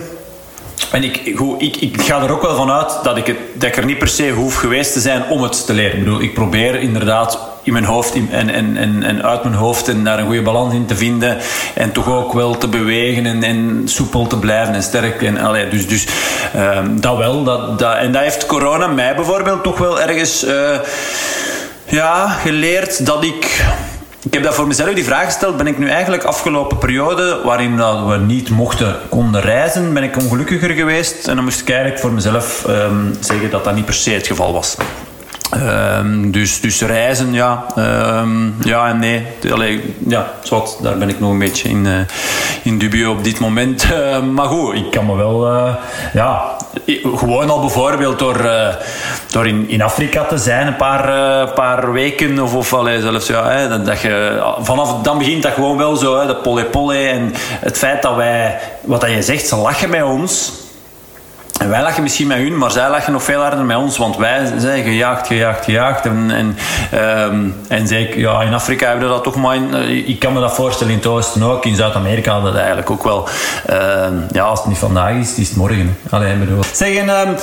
[0.93, 1.17] En ik,
[1.57, 3.97] ik, ik ga er ook wel van uit dat ik, het, dat ik er niet
[3.97, 5.97] per se hoef geweest te zijn om het te leren.
[5.97, 9.87] Ik, bedoel, ik probeer inderdaad in mijn hoofd in, en, en, en, uit mijn hoofd
[9.87, 11.37] en daar een goede balans in te vinden.
[11.73, 15.21] En toch ook wel te bewegen en, soepel te blijven en sterk.
[15.21, 16.07] En, dus dus
[16.55, 17.43] um, dat wel.
[17.43, 20.43] Dat, dat, en dat heeft corona mij bijvoorbeeld toch wel ergens.
[20.43, 20.79] Uh,
[21.85, 23.63] Ja, geleerd dat ik
[24.23, 25.57] ik heb dat voor mezelf die vraag gesteld.
[25.57, 30.17] Ben ik nu eigenlijk afgelopen periode waarin dat we niet mochten konden reizen, ben ik
[30.17, 31.27] ongelukkiger geweest.
[31.27, 34.27] En dan moest ik eigenlijk voor mezelf um, zeggen dat dat niet per se het
[34.27, 34.75] geval was.
[35.57, 39.25] Um, dus, dus reizen, ja, um, ja en nee.
[39.51, 41.93] Allee, ja, zwart, daar ben ik nog een beetje in, uh,
[42.63, 43.87] in dubio op dit moment.
[43.91, 45.73] Uh, maar goed, ik kan me wel, uh,
[46.13, 46.57] ja,
[47.15, 48.49] gewoon al bijvoorbeeld door,
[49.31, 53.81] door in, in Afrika te zijn, een paar, paar weken of, of zelfs, ja, hè,
[53.81, 57.77] dat je, vanaf dan begint dat gewoon wel zo, hè, de polle polle en het
[57.77, 60.62] feit dat wij, wat dat je zegt, ze lachen met ons.
[61.59, 64.17] En wij lachen misschien met hun, maar zij lachen nog veel harder met ons, want
[64.17, 66.05] wij zijn gejaagd, gejaagd, gejaagd.
[66.05, 66.57] En, en,
[67.29, 69.55] um, en zeker, ja, in Afrika hebben we dat toch maar.
[69.55, 71.65] In, uh, ik kan me dat voorstellen in het Oosten ook.
[71.65, 73.27] In Zuid-Amerika dat eigenlijk ook wel.
[73.69, 75.97] Uh, ja, als het niet vandaag is, is het morgen.
[76.09, 76.63] Alleen bedoel.
[76.73, 77.09] Zeggen.
[77.09, 77.35] Um,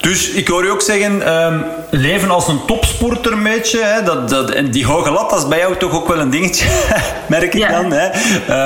[0.00, 3.82] dus ik hoor je ook zeggen, um, leven als een topsporter een beetje.
[3.82, 6.30] Hè, dat, dat, en die hoge lat, dat is bij jou toch ook wel een
[6.30, 6.66] dingetje,
[7.28, 7.68] merk ik ja.
[7.68, 7.92] dan.
[7.92, 8.06] Hè.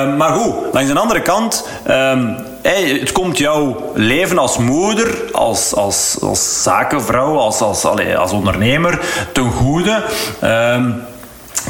[0.01, 5.21] Um, maar goed, langs de andere kant, um, hey, het komt jouw leven als moeder,
[5.31, 8.99] als, als, als zakenvrouw, als, als, allez, als ondernemer
[9.33, 10.03] ten goede.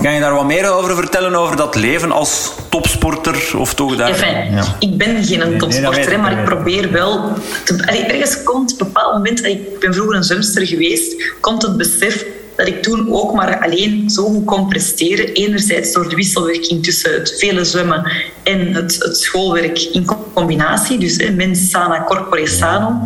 [0.02, 3.52] Kan je daar wat meer over vertellen, over dat leven als topsporter?
[3.58, 4.10] Of toch daar?
[4.10, 4.64] Enfin, ja.
[4.80, 7.34] Ik ben geen nee, topsporter, nee, maar ik probeer wel...
[7.66, 9.46] Te, ergens komt op een bepaald moment...
[9.46, 11.34] Ik ben vroeger een zwemster geweest.
[11.40, 12.26] Komt het besef
[12.56, 15.34] dat ik toen ook maar alleen zo goed kon presteren.
[15.34, 18.12] Enerzijds door de wisselwerking tussen het vele zwemmen
[18.44, 20.98] en het, het schoolwerk in combinatie.
[20.98, 23.02] Dus hè, mens sana, corpore sano.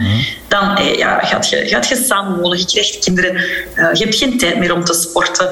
[0.48, 3.36] Dan ja, gaat, je, gaat je samenwonen, je krijgt kinderen.
[3.36, 5.50] Uh, je hebt geen tijd meer om te sporten.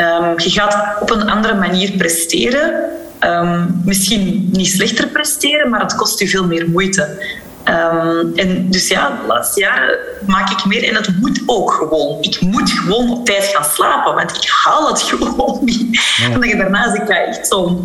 [0.00, 2.90] Um, je gaat op een andere manier presteren.
[3.20, 7.26] Um, misschien niet slechter presteren, maar het kost je veel meer moeite.
[7.68, 12.18] Um, en dus ja, de laatste jaren maak ik meer en het moet ook gewoon.
[12.20, 16.14] Ik moet gewoon op tijd gaan slapen, want ik haal het gewoon niet.
[16.16, 16.34] Ja.
[16.34, 17.84] Omdat je daarna zit ik echt zo,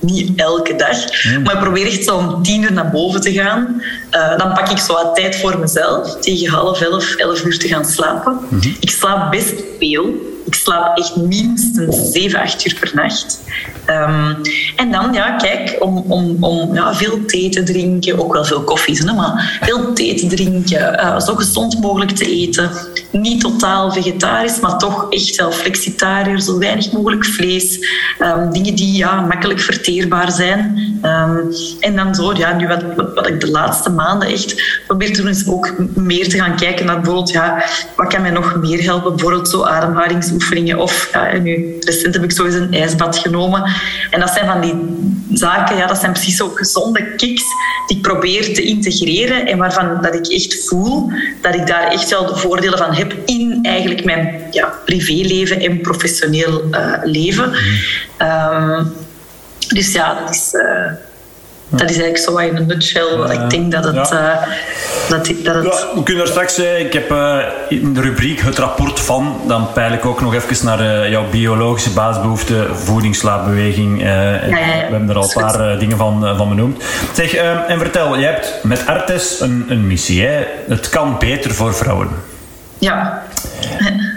[0.00, 1.38] niet elke dag, ja.
[1.38, 3.82] maar ik probeer echt zo om tien uur naar boven te gaan.
[4.10, 7.68] Uh, dan pak ik zo wat tijd voor mezelf, tegen half elf, elf uur te
[7.68, 8.32] gaan slapen.
[8.32, 8.76] Mm -hmm.
[8.80, 10.34] Ik slaap best veel.
[10.46, 13.40] Ik slaap echt minstens 7, 8 uur per nacht.
[13.86, 14.36] Um,
[14.76, 18.62] en dan, ja, kijk, om, om, om ja, veel thee te drinken, ook wel veel
[18.62, 22.70] koffie, hè, maar veel thee te drinken, uh, zo gezond mogelijk te eten.
[23.10, 27.78] Niet totaal vegetarisch, maar toch echt wel flexitariër, zo weinig mogelijk vlees.
[28.20, 30.58] Um, dingen die ja, makkelijk verteerbaar zijn.
[31.02, 32.82] Um, en dan zo, ja, nu wat,
[33.14, 36.86] wat, ik de laatste maanden echt probeer te doen, is ook meer te gaan kijken
[36.86, 37.64] naar bijvoorbeeld, ja,
[37.96, 39.10] wat kan mij nog meer helpen?
[39.10, 39.64] Bijvoorbeeld zo
[40.78, 43.70] Of ja, nu, recent heb ik zo eens een ijsbad genomen.
[44.10, 44.74] En dat zijn van die
[45.38, 47.44] zaken, ja, dat zijn precies zo gezonde kicks
[47.86, 51.10] die ik probeer te integreren en waarvan dat ik echt voel
[51.42, 55.80] dat ik daar echt wel de voordelen van heb in eigenlijk mijn ja, privéleven en
[55.80, 57.48] professioneel uh, leven.
[57.48, 58.26] Mm.
[58.26, 58.92] Um,
[59.68, 60.52] dus ja, dat is...
[60.52, 60.92] Uh,
[61.68, 64.08] dat is eigenlijk zo in een nutshell ik denk dat het...
[64.08, 64.12] Ja.
[64.12, 64.52] Uh,
[65.08, 65.64] dat, dat het...
[65.64, 66.58] Ja, we kunnen er straks...
[66.58, 69.40] Uh, ik heb uh, in de rubriek het rapport van...
[69.46, 72.76] Dan peil ik ook nog even naar jouw biologische basisbehoeften...
[72.76, 74.00] voeding, slaapbeweging.
[74.00, 74.56] Ja, we
[74.90, 76.82] hebben er al een paar dingen van, van benoemd.
[77.12, 80.26] Zeg, en vertel, je hebt met Artes een, een missie.
[80.26, 80.46] Hè?
[80.68, 82.08] Het kan beter voor vrouwen.
[82.78, 83.22] Ja.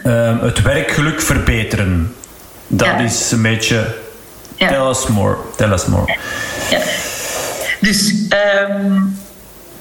[0.41, 2.15] het werkgeluk verbeteren.
[2.67, 2.97] Dat ja.
[2.97, 3.85] is een beetje...
[4.55, 5.35] Tell us more.
[5.55, 6.17] Tell us more.
[6.69, 6.79] Ja.
[7.89, 9.17] Dus um,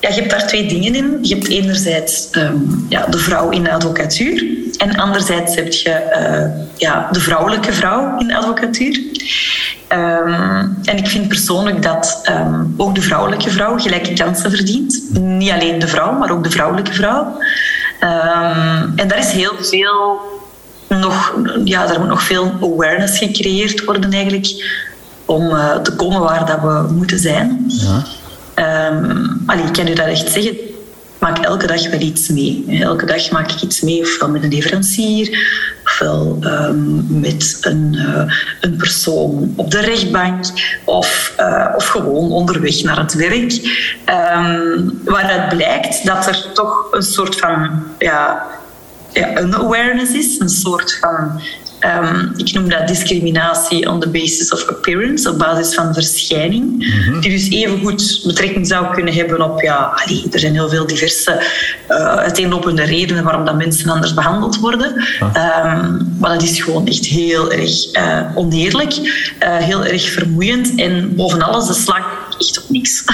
[0.00, 1.18] ja, je hebt daar twee dingen in.
[1.22, 4.46] Je hebt enerzijds um, ja, de vrouw in de advocatuur.
[4.76, 9.00] En anderzijds heb je uh, ja, de vrouwelijke vrouw in de advocatuur.
[9.92, 12.30] Um, en ik vind persoonlijk dat
[12.76, 15.02] ook de vrouwelijke vrouw gelijke kansen verdient.
[15.12, 17.38] Niet alleen de vrouw, maar ook de vrouwelijke vrouw.
[18.96, 20.20] en daar is heel veel
[20.88, 24.46] nog, ja, daar moet nog veel awareness gecreëerd worden eigenlijk
[25.28, 27.64] om uh, te komen waar dat we moeten zijn.
[27.66, 28.02] Ja.
[28.90, 30.52] Um, allee, ik kan u dat echt zeggen.
[30.52, 32.78] Ik maak elke dag wel iets mee.
[32.80, 35.38] Elke dag maak ik iets mee, ofwel met een leverancier,
[35.84, 40.44] ofwel um, met een, uh, een persoon op de rechtbank,
[40.84, 43.52] of, uh, of gewoon onderweg naar het werk.
[44.36, 48.46] Um, waaruit blijkt dat er toch een soort van ja,
[49.12, 51.40] ja, een awareness is, een soort van
[51.84, 56.64] Um, ik noem dat discriminatie on the basis of appearance, op basis van verschijning.
[56.64, 57.20] Mm-hmm.
[57.20, 60.86] Die dus even goed betrekking zou kunnen hebben op, ja, allee, er zijn heel veel
[60.86, 61.42] diverse
[61.90, 65.04] uh, uiteenlopende redenen waarom dat mensen anders behandeld worden.
[65.20, 65.76] Ah.
[65.84, 71.14] Um, maar dat is gewoon echt heel erg uh, oneerlijk, uh, heel erg vermoeiend en
[71.16, 73.04] boven alles de slag echt op niks.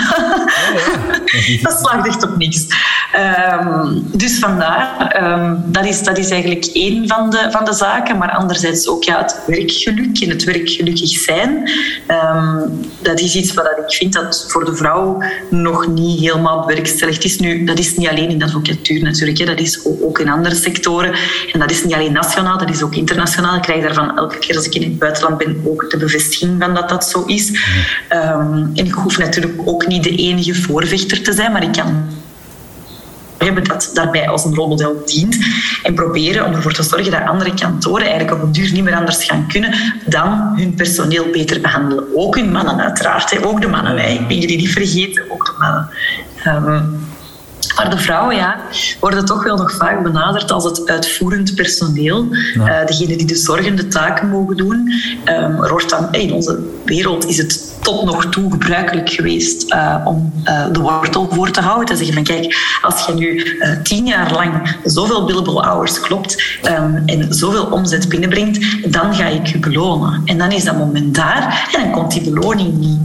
[1.62, 2.66] dat slaagt echt op niks.
[3.12, 8.18] Ehm, dus vandaar, ehm, dat, is, dat is eigenlijk één van de, van de zaken.
[8.18, 11.70] Maar anderzijds ook ja, het werkgeluk en het werkgelukkig zijn.
[12.06, 12.58] Ehm,
[13.02, 17.38] dat is iets wat ik vind dat voor de vrouw nog niet helemaal bewerkstelligd is.
[17.38, 19.38] Nu, dat is niet alleen in de advocatuur natuurlijk.
[19.38, 19.44] Hè.
[19.44, 21.14] Dat is ook in andere sectoren.
[21.52, 23.56] En dat is niet alleen nationaal, dat is ook internationaal.
[23.56, 26.74] Ik krijg daarvan elke keer als ik in het buitenland ben ook de bevestiging van
[26.74, 27.52] dat dat zo is.
[28.08, 32.06] en ik hoef natuurlijk ook niet de enige voorvechter te zijn, maar ik kan
[33.44, 35.38] hebben dat daarbij als een rolmodel dient.
[35.82, 38.96] En proberen om ervoor te zorgen dat andere kantoren eigenlijk op een duur niet meer
[38.96, 39.74] anders gaan kunnen
[40.06, 42.04] dan hun personeel beter behandelen.
[42.14, 44.10] Ook hun mannen uiteraard, ook de mannen.
[44.10, 45.88] Ik ben jullie niet vergeten, ook de mannen.
[46.46, 47.12] Um,
[47.76, 48.56] maar de vrouwen ja,
[49.00, 52.28] worden toch wel nog vaak benaderd als het uitvoerend personeel.
[52.54, 52.80] Ja.
[52.80, 54.92] Uh, degene die de zorgende taken mogen doen.
[55.24, 59.96] Um, er wordt dan, in onze wereld is het tot nog toe gebruikelijk geweest uh,
[60.04, 61.86] om uh, de wortel voor te houden.
[61.86, 67.02] Te zeggen van kijk, als je nu tien jaar lang zoveel billable hours klopt um,
[67.06, 70.22] en zoveel omzet binnenbrengt, dan ga ik je belonen.
[70.24, 72.98] En dan is dat moment daar en dan komt die beloning niet.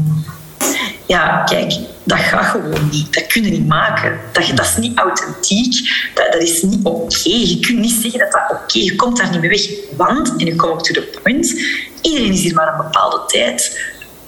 [1.09, 3.13] Ja, kijk, dat gaat gewoon niet.
[3.13, 4.19] Dat kun je niet maken.
[4.31, 5.73] Dat, dat is niet authentiek.
[6.13, 7.29] Dat, dat is niet oké.
[7.29, 8.79] Je kunt niet zeggen dat dat oké.
[8.79, 9.69] Je komt daar niet mee weg.
[9.97, 11.61] Want, en nu kom ik to the point,
[12.01, 13.79] iedereen is hier maar een bepaalde tijd.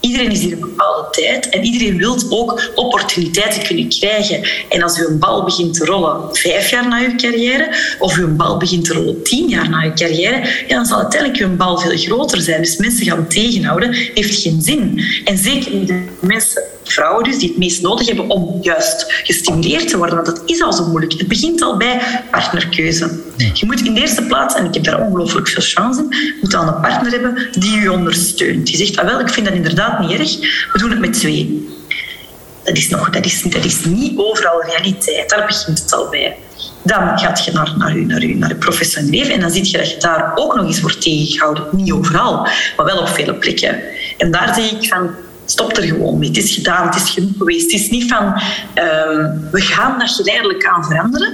[0.02, 4.42] Iedereen is hier een bepaalde tijd en iedereen wil ook opportuniteiten kunnen krijgen.
[4.70, 8.24] En als u een bal begint te rollen vijf jaar na uw carrière, of u
[8.24, 11.56] een bal begint te rollen tien jaar na uw carrière, ja, dan zal uiteindelijk uw
[11.56, 12.62] bal veel groter zijn.
[12.62, 15.04] Dus mensen gaan tegenhouden, heeft geen zin.
[15.26, 16.62] En zeker niet de mensen
[16.92, 20.16] vrouwen dus die het meest nodig hebben om juist gestimuleerd te worden.
[20.16, 21.14] Want dat is al zo moeilijk.
[21.18, 22.02] Het begint al bij
[22.32, 23.20] partnerkeuze.
[23.54, 26.52] Je moet in de eerste plaats, en ik heb daar ongelooflijk veel chance in, moet
[26.52, 28.68] dan een partner hebben die je ondersteunt.
[28.68, 30.38] Die zegt, ah, wel, ik vind dat inderdaad niet erg.
[30.72, 31.70] We doen het met twee.
[32.64, 35.30] Dat is, nog, dat is, dat is niet overal realiteit.
[35.30, 36.36] Daar begint het al bij.
[36.84, 39.72] Dan gaat je naar, naar, je, naar, je, naar je professioneel leven en dan zie
[39.72, 41.68] je dat je daar ook nog eens wordt tegengehouden.
[41.72, 43.82] Niet overal, maar wel op vele plekken.
[44.18, 45.10] En daar zie ik van,
[45.52, 46.28] stop er gewoon mee.
[46.28, 47.72] Het is gedaan, het is genoeg geweest.
[47.72, 48.34] Het is niet van, uh,
[49.52, 51.34] we gaan daar geleidelijk aan veranderen.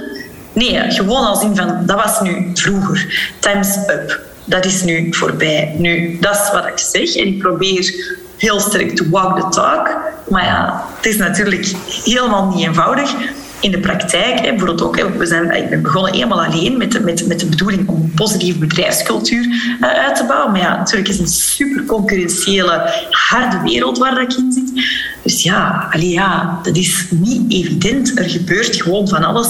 [0.52, 3.30] Nee, gewoon als in van, dat was nu vroeger.
[3.38, 4.20] Time's up.
[4.44, 5.74] Dat is nu voorbij.
[5.78, 7.16] Nu, dat is wat ik zeg.
[7.16, 7.94] En ik probeer
[8.36, 9.96] heel sterk te walk the talk.
[10.28, 11.72] Maar ja, het is natuurlijk
[12.04, 13.14] helemaal niet eenvoudig
[13.60, 17.00] in de praktijk, hè, bijvoorbeeld ook, we zijn, ik ben begonnen helemaal alleen met de,
[17.00, 19.44] met, met de bedoeling om een positieve bedrijfscultuur
[19.80, 20.52] uh, uit te bouwen.
[20.52, 24.84] Maar ja, natuurlijk is een super concurrentiële, harde wereld waar dat in zit.
[25.22, 28.18] Dus ja, allee, ja, dat is niet evident.
[28.18, 29.48] Er gebeurt gewoon van alles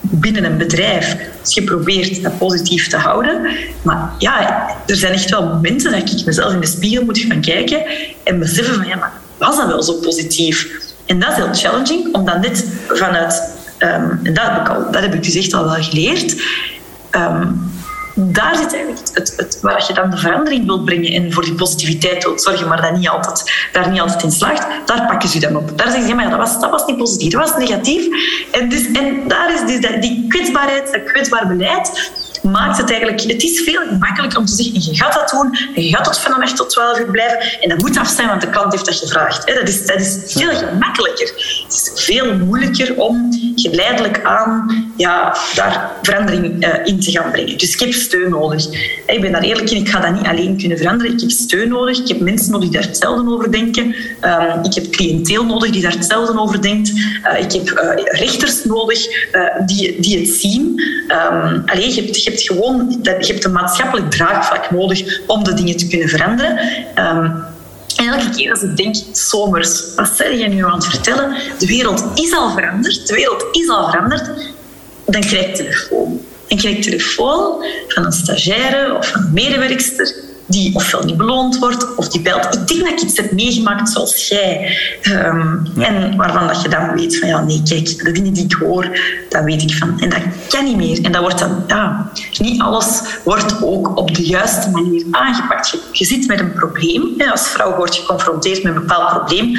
[0.00, 1.16] binnen een bedrijf.
[1.42, 3.46] Dus je probeert dat positief te houden.
[3.82, 7.40] Maar ja, er zijn echt wel momenten dat ik mezelf in de spiegel moet gaan
[7.40, 7.82] kijken
[8.22, 10.68] en beseffen van ja, maar was dat wel zo positief?
[11.06, 13.42] En dat is heel challenging, omdat net vanuit,
[13.78, 16.42] en dat heb, ik al, dat heb ik dus echt al wel geleerd,
[17.10, 17.74] um,
[18.18, 21.54] daar zit eigenlijk het, het, waar je dan de verandering wilt brengen en voor die
[21.54, 25.38] positiviteit wilt zorgen, maar dat niet altijd, daar niet altijd in slaagt, daar pakken ze
[25.38, 25.78] dan op.
[25.78, 28.06] Daar zeggen ze, ja, maar dat, was, dat was niet positief, dat was negatief.
[28.50, 32.10] En, dus, en daar is dus die kwetsbaarheid, dat kwetsbaar beleid,
[32.50, 33.20] maakt het eigenlijk...
[33.20, 36.18] Het is veel gemakkelijker om te zeggen, je gaat dat doen, en je gaat tot
[36.18, 38.86] van 8 tot 12 uur blijven, en dat moet af zijn, want de klant heeft
[38.86, 39.46] dat gevraagd.
[39.46, 41.26] Dat is, dat is veel gemakkelijker.
[41.64, 47.58] Het is veel moeilijker om geleidelijk aan ja, daar verandering uh, in te gaan brengen.
[47.58, 48.66] Dus ik heb steun nodig.
[49.06, 51.12] Ik ben daar eerlijk in, ik ga dat niet alleen kunnen veranderen.
[51.12, 53.84] Ik heb steun nodig, ik heb mensen nodig die daar hetzelfde over denken.
[53.84, 56.88] Um, ik heb cliënteel nodig die daar hetzelfde over denkt.
[56.88, 58.98] Uh, ik heb uh, rechters nodig
[59.66, 60.82] die, die het zien.
[61.08, 65.54] Um, allee, je, hebt, je hebt gewoon je hebt een maatschappelijk draagvlak nodig om de
[65.54, 66.58] dingen te kunnen veranderen.
[66.98, 67.44] Um,
[67.96, 71.36] en elke keer als ik denk, zomers, wat zeg je nu aan het vertellen?
[71.58, 74.30] De wereld is al veranderd, de wereld is al veranderd.
[75.06, 76.20] Dan krijg ik telefoon.
[76.48, 80.14] Dan krijg ik telefoon van een stagiaire of een medewerkster
[80.46, 82.44] die ofwel niet beloond wordt of die belt.
[82.44, 84.78] Ik denk dat ik iets heb meegemaakt zoals jij.
[85.02, 85.86] Um, ja.
[85.86, 88.98] En waarvan dat je dan weet van ja, nee, kijk, de dingen die ik hoor,
[89.28, 90.00] dat weet ik van.
[90.00, 91.04] En dat kan niet meer.
[91.04, 95.68] En dat wordt dan, ja, niet alles wordt ook op de juiste manier aangepakt.
[95.68, 97.14] Je, je zit met een probleem.
[97.16, 99.56] Ja, als vrouw wordt geconfronteerd met een bepaald probleem.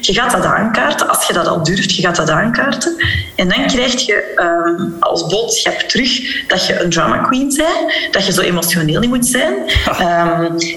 [0.00, 1.08] Je gaat dat aankaarten.
[1.08, 2.96] Als je dat al durft, je gaat dat aankaarten.
[3.36, 4.34] En dan krijg je
[4.66, 8.12] um, als boodschap terug dat je een drama queen bent.
[8.12, 9.52] Dat je zo emotioneel niet moet zijn.
[10.00, 10.27] Um,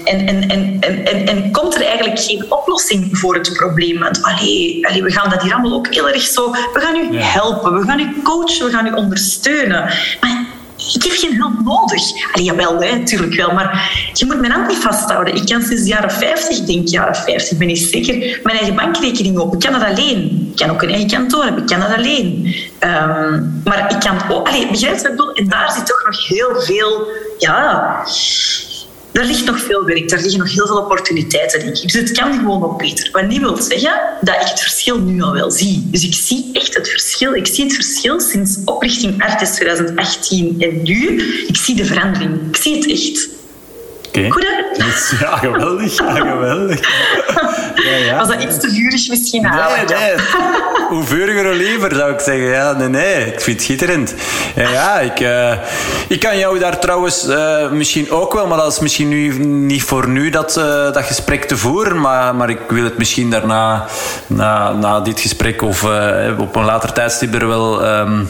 [0.04, 3.98] en, en, en, en, en, komt er eigenlijk geen oplossing voor het probleem?
[3.98, 6.50] Want allee, allee, we gaan dat hier allemaal ook heel erg zo...
[6.50, 9.80] We gaan u helpen, we gaan u coachen, we gaan u ondersteunen.
[10.20, 10.46] Maar
[10.94, 12.02] ik heb geen hulp nodig.
[12.32, 15.34] Allee, jawel, natuurlijk wel, maar je moet mijn hand niet vasthouden.
[15.34, 18.74] Ik kan sinds de jaren 50, ik denk jaren 50, ben ik zeker, mijn eigen
[18.74, 19.54] bankrekening op.
[19.54, 20.48] Ik kan dat alleen.
[20.50, 22.54] Ik kan ook een eigen kantoor hebben, ik kan dat alleen.
[22.78, 24.48] Ehm, maar ik kan ook...
[24.48, 25.32] Allee, begrijp je wat ik bedoel?
[25.32, 27.06] En daar zit toch nog heel veel...
[27.38, 28.04] Ja,
[29.12, 31.82] daar ligt nog veel werk, daar liggen nog heel veel opportuniteiten, denk ik.
[31.82, 33.08] Dus het kan gewoon nog beter.
[33.12, 35.88] Wat niet wil zeggen dat ik het verschil nu al wel zie.
[35.90, 37.34] Dus ik zie echt het verschil.
[37.34, 41.22] Ik zie het verschil sinds oprichting Artes 2018 en nu.
[41.46, 42.48] Ik zie de verandering.
[42.48, 43.28] Ik zie het echt.
[44.12, 44.30] Okay.
[44.30, 44.46] Goed,
[45.20, 45.98] Ja, geweldig.
[45.98, 46.80] Ja, geweldig.
[47.82, 48.16] Ja, ja.
[48.18, 49.42] Was dat iets te vurig misschien?
[49.42, 50.14] Nee, nee.
[50.88, 52.44] Hoe vuriger, hoe liever, zou ik zeggen.
[52.44, 53.26] Ja, nee, nee.
[53.26, 54.14] Ik vind het schitterend.
[54.54, 55.52] Ja, ja ik, uh,
[56.08, 59.82] ik kan jou daar trouwens uh, misschien ook wel, maar dat is misschien nu, niet
[59.82, 62.00] voor nu dat, uh, dat gesprek te voeren.
[62.00, 63.86] Maar, maar ik wil het misschien daarna,
[64.26, 65.82] na, na dit gesprek of
[66.38, 67.86] op een later tijdstip er wel...
[67.86, 68.28] Um,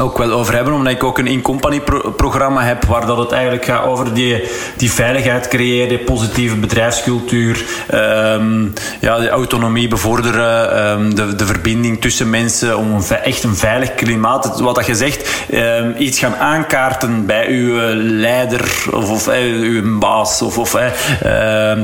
[0.00, 1.82] ook wel over hebben, omdat ik ook een in-company
[2.16, 4.42] programma heb waar dat het eigenlijk gaat over die,
[4.76, 12.30] die veiligheid creëren, positieve bedrijfscultuur, um, ja, de autonomie bevorderen, um, de, de verbinding tussen
[12.30, 17.48] mensen om echt een veilig klimaat, wat dat je zegt, um, iets gaan aankaarten bij
[17.48, 20.82] uw leider of, of uh, uw baas of, of uh,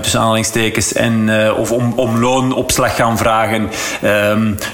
[0.00, 3.70] tussen aanhalingstekens en, of om, om loonopslag gaan vragen.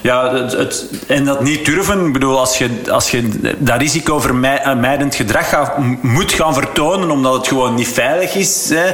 [0.02, 5.72] ja, het, en dat niet durven, ik bedoel, als je, als je dat risicovermijdend gedrag
[6.00, 8.68] moet gaan vertonen omdat het gewoon niet veilig is.
[8.68, 8.92] Hè.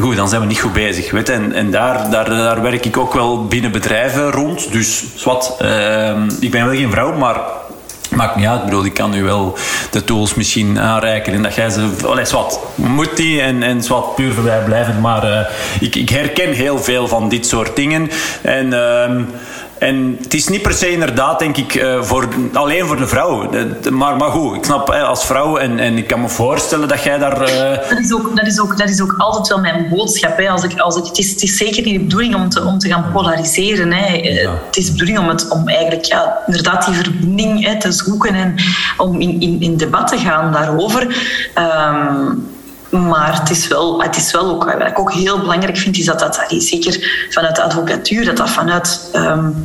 [0.00, 1.10] Goed, dan zijn we niet goed bezig.
[1.10, 4.72] Weet En, en daar, daar, daar werk ik ook wel binnen bedrijven rond.
[4.72, 7.40] Dus wat, uh, ik ben wel geen vrouw, maar
[8.14, 9.58] Maakt niet uit, ik bedoel, ik kan u wel
[9.90, 11.90] de tools misschien aanreiken en dat jij ze...
[12.06, 15.00] Allee, wat, moet die en, en wat puur blijven.
[15.00, 15.40] maar uh,
[15.80, 18.10] ik, ik herken heel veel van dit soort dingen.
[18.42, 18.66] En...
[18.66, 19.24] Uh,
[19.78, 23.50] en het is niet per se inderdaad, denk ik, uh, voor, alleen voor de vrouw.
[23.90, 27.18] Maar, maar goed, ik snap als vrouw en, en ik kan me voorstellen dat jij
[27.18, 27.42] daar.
[27.42, 27.88] Uh...
[27.88, 30.36] Dat, is ook, dat, is ook, dat is ook altijd wel mijn boodschap.
[30.36, 30.48] Hè.
[30.48, 32.78] Als ik, als ik, het, is, het is zeker niet de bedoeling om te, om
[32.78, 33.92] te gaan polariseren.
[33.92, 34.14] Hè.
[34.14, 34.50] Ja.
[34.66, 38.34] Het is de bedoeling om, het, om eigenlijk ja, inderdaad die verbinding hè, te zoeken
[38.34, 38.54] en
[38.96, 41.02] om in, in, in debat te gaan daarover.
[41.58, 42.52] Um,
[42.98, 46.04] maar het is wel, het is wel ook, wat ik ook heel belangrijk vind, is
[46.04, 49.62] dat dat, zeker vanuit de advocatuur, dat dat vanuit um,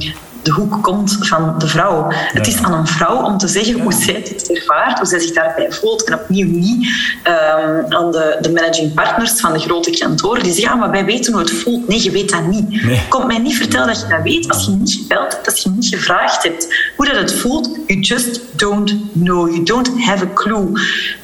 [0.49, 2.07] de hoek komt van de vrouw.
[2.09, 5.31] Het is aan een vrouw om te zeggen hoe zij het ervaart, hoe zij zich
[5.31, 6.03] daarbij voelt.
[6.03, 6.87] En opnieuw niet
[7.23, 11.05] um, aan de, de managing partners van de grote kantoren die zeggen, ja, maar wij
[11.05, 11.87] weten hoe het voelt.
[11.87, 12.83] Nee, je weet dat niet.
[12.83, 13.01] Nee.
[13.09, 15.69] Kom mij niet vertellen dat je dat weet als je niet gebeld hebt, als je
[15.69, 17.69] niet gevraagd hebt hoe dat het voelt.
[17.87, 19.49] You just don't know.
[19.49, 20.67] You don't have a clue.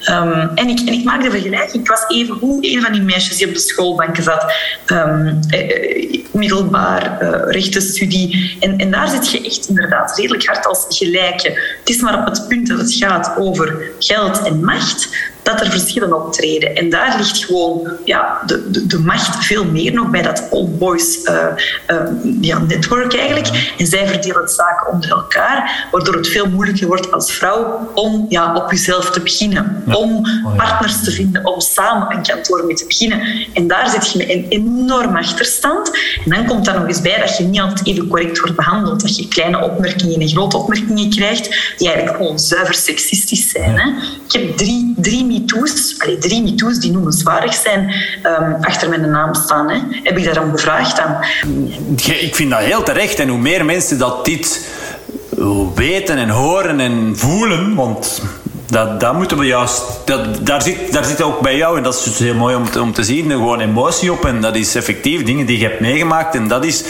[0.10, 1.84] Um, en, ik, en ik maak de vergelijking.
[1.84, 4.54] Ik was even hoe een van die meisjes die op de schoolbanken zat.
[4.88, 8.58] Um, eh, middelbaar, uh, rechtenstudie.
[8.60, 11.50] En, en daar zit je echt inderdaad redelijk hard als gelijke.
[11.80, 15.10] Het is maar op het punt dat het gaat over geld en macht
[15.46, 16.76] dat er verschillen optreden.
[16.76, 20.80] En daar ligt gewoon ja, de, de, de macht veel meer nog bij dat old
[20.80, 21.46] boys uh,
[21.88, 21.98] uh,
[22.42, 23.74] ja, network eigenlijk.
[23.78, 28.56] En zij verdelen zaken onder elkaar, waardoor het veel moeilijker wordt als vrouw om ja,
[28.56, 29.84] op jezelf te beginnen.
[29.86, 33.48] Om oh, partners te vinden, om samen een kantoor mee te beginnen.
[33.54, 35.92] En daar zit je met een enorm achterstand.
[36.26, 39.02] En dan komt daar nog eens bij dat je niet altijd even correct wordt behandeld.
[39.02, 43.80] Dat je kleine opmerkingen en grote opmerkingen krijgt, die eigenlijk gewoon zuiver seksistisch zijn.
[43.80, 43.90] Hè?
[44.28, 47.94] Ik heb drie, drie MeToo's, allee, drie MeToo's die noemenswaardig zijn,
[48.24, 49.70] um, achter mijn naam staan.
[49.70, 49.80] Hè.
[50.04, 51.18] Heb ik daarom gevraagd aan.
[52.06, 53.20] Ik vind dat heel terecht.
[53.20, 54.70] En hoe meer mensen dat dit
[55.76, 58.22] weten en horen en voelen, want
[58.66, 59.84] dat, dat moeten we juist.
[60.06, 62.70] Dat, daar, zit, daar zit ook bij jou, en dat is dus heel mooi om
[62.70, 64.26] te, om te zien, gewoon emotie op.
[64.26, 66.36] En dat is effectief dingen die je hebt meegemaakt.
[66.36, 66.84] En dat is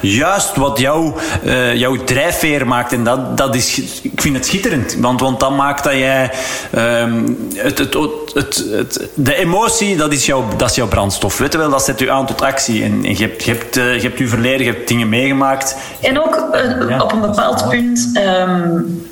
[0.00, 1.12] juist wat jou,
[1.44, 2.92] uh, jouw drijfveer maakt.
[2.92, 4.96] En dat, dat is, ik vind het schitterend.
[4.98, 6.30] Want, want dat maakt dat jij.
[6.76, 7.94] Um, het, het,
[8.34, 11.38] het, het, de emotie, dat is, jouw, dat is jouw brandstof.
[11.38, 12.82] Weet je wel, dat zet je aan tot actie.
[12.82, 15.76] En, en je, hebt, je, hebt, uh, je hebt je verleden, je hebt dingen meegemaakt.
[16.00, 16.48] En ook
[16.88, 17.02] ja.
[17.02, 18.10] op een bepaald punt.
[18.46, 19.10] Um,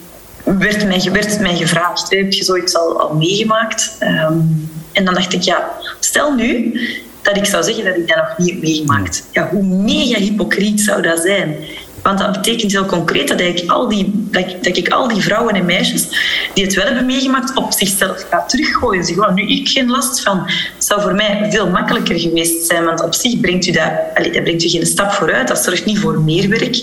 [0.58, 1.00] werd mij,
[1.40, 3.96] mij gevraagd, heb je zoiets al, meegemaakt?
[4.00, 5.70] Um, en dan dacht ik, ja,
[6.00, 6.80] stel nu
[7.22, 9.26] dat ik zou zeggen dat ik dat nog niet heb meegemaakt.
[9.32, 11.56] Ja, hoe mega hypocriet zou dat zijn?
[12.02, 15.22] Want dat betekent heel concreet dat ik, al die, dat, ik, dat ik al die
[15.22, 16.08] vrouwen en meisjes
[16.54, 19.04] die het wel hebben meegemaakt op zichzelf ga teruggooien.
[19.04, 20.42] Zeg, oh, nu ik geen last van.
[20.46, 24.32] Het zou voor mij veel makkelijker geweest zijn, want op zich brengt u dat, allez,
[24.32, 25.48] dat brengt u geen stap vooruit.
[25.48, 26.76] Dat zorgt niet voor meer werk.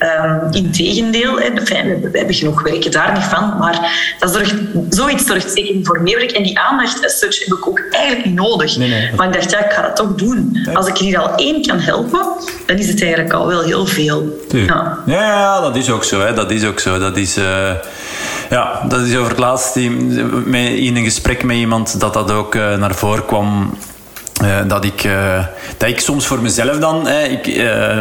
[0.00, 4.54] Um, Integendeel, hè, we, we, hebben genoeg werk daar niet van, maar dat zorgt,
[4.90, 6.30] zoiets zorgt zeker niet voor meer werk.
[6.30, 8.76] En die aandacht as such heb ik ook eigenlijk niet nodig.
[8.76, 9.10] Nee, nee.
[9.16, 10.68] Maar ik dacht, ja, ik ga dat toch doen.
[10.74, 12.20] Als ik hier al één kan helpen,
[12.66, 14.38] dan is het eigenlijk al wel heel veel.
[14.64, 14.98] Ja.
[15.06, 16.20] ja, dat is ook zo.
[16.20, 16.34] Hè.
[16.34, 16.98] Dat is ook zo.
[16.98, 17.70] Dat is, uh,
[18.50, 22.94] ja, dat is over het laatst in een gesprek met iemand dat dat ook naar
[22.94, 23.76] voren kwam.
[24.42, 25.44] Uh, dat, ik, uh,
[25.76, 27.98] dat ik soms voor mezelf dan ik, uh,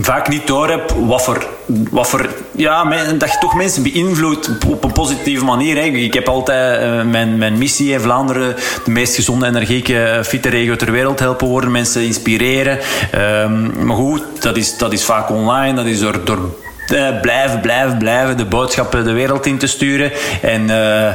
[0.00, 2.84] vaak niet door heb wat voor, wat voor ja,
[3.18, 5.76] dat je toch mensen beïnvloedt op een positieve manier.
[5.76, 5.82] Hè.
[5.82, 10.92] Ik heb altijd mijn, mijn missie in Vlaanderen de meest gezonde, energieke, fitte regio ter
[10.92, 12.78] wereld helpen worden, mensen inspireren.
[13.10, 17.98] Ehm, maar goed, dat is, dat is vaak online, dat is door uh, blijven, blijven,
[17.98, 20.12] blijven de boodschappen de wereld in te sturen.
[20.42, 21.06] En, uh,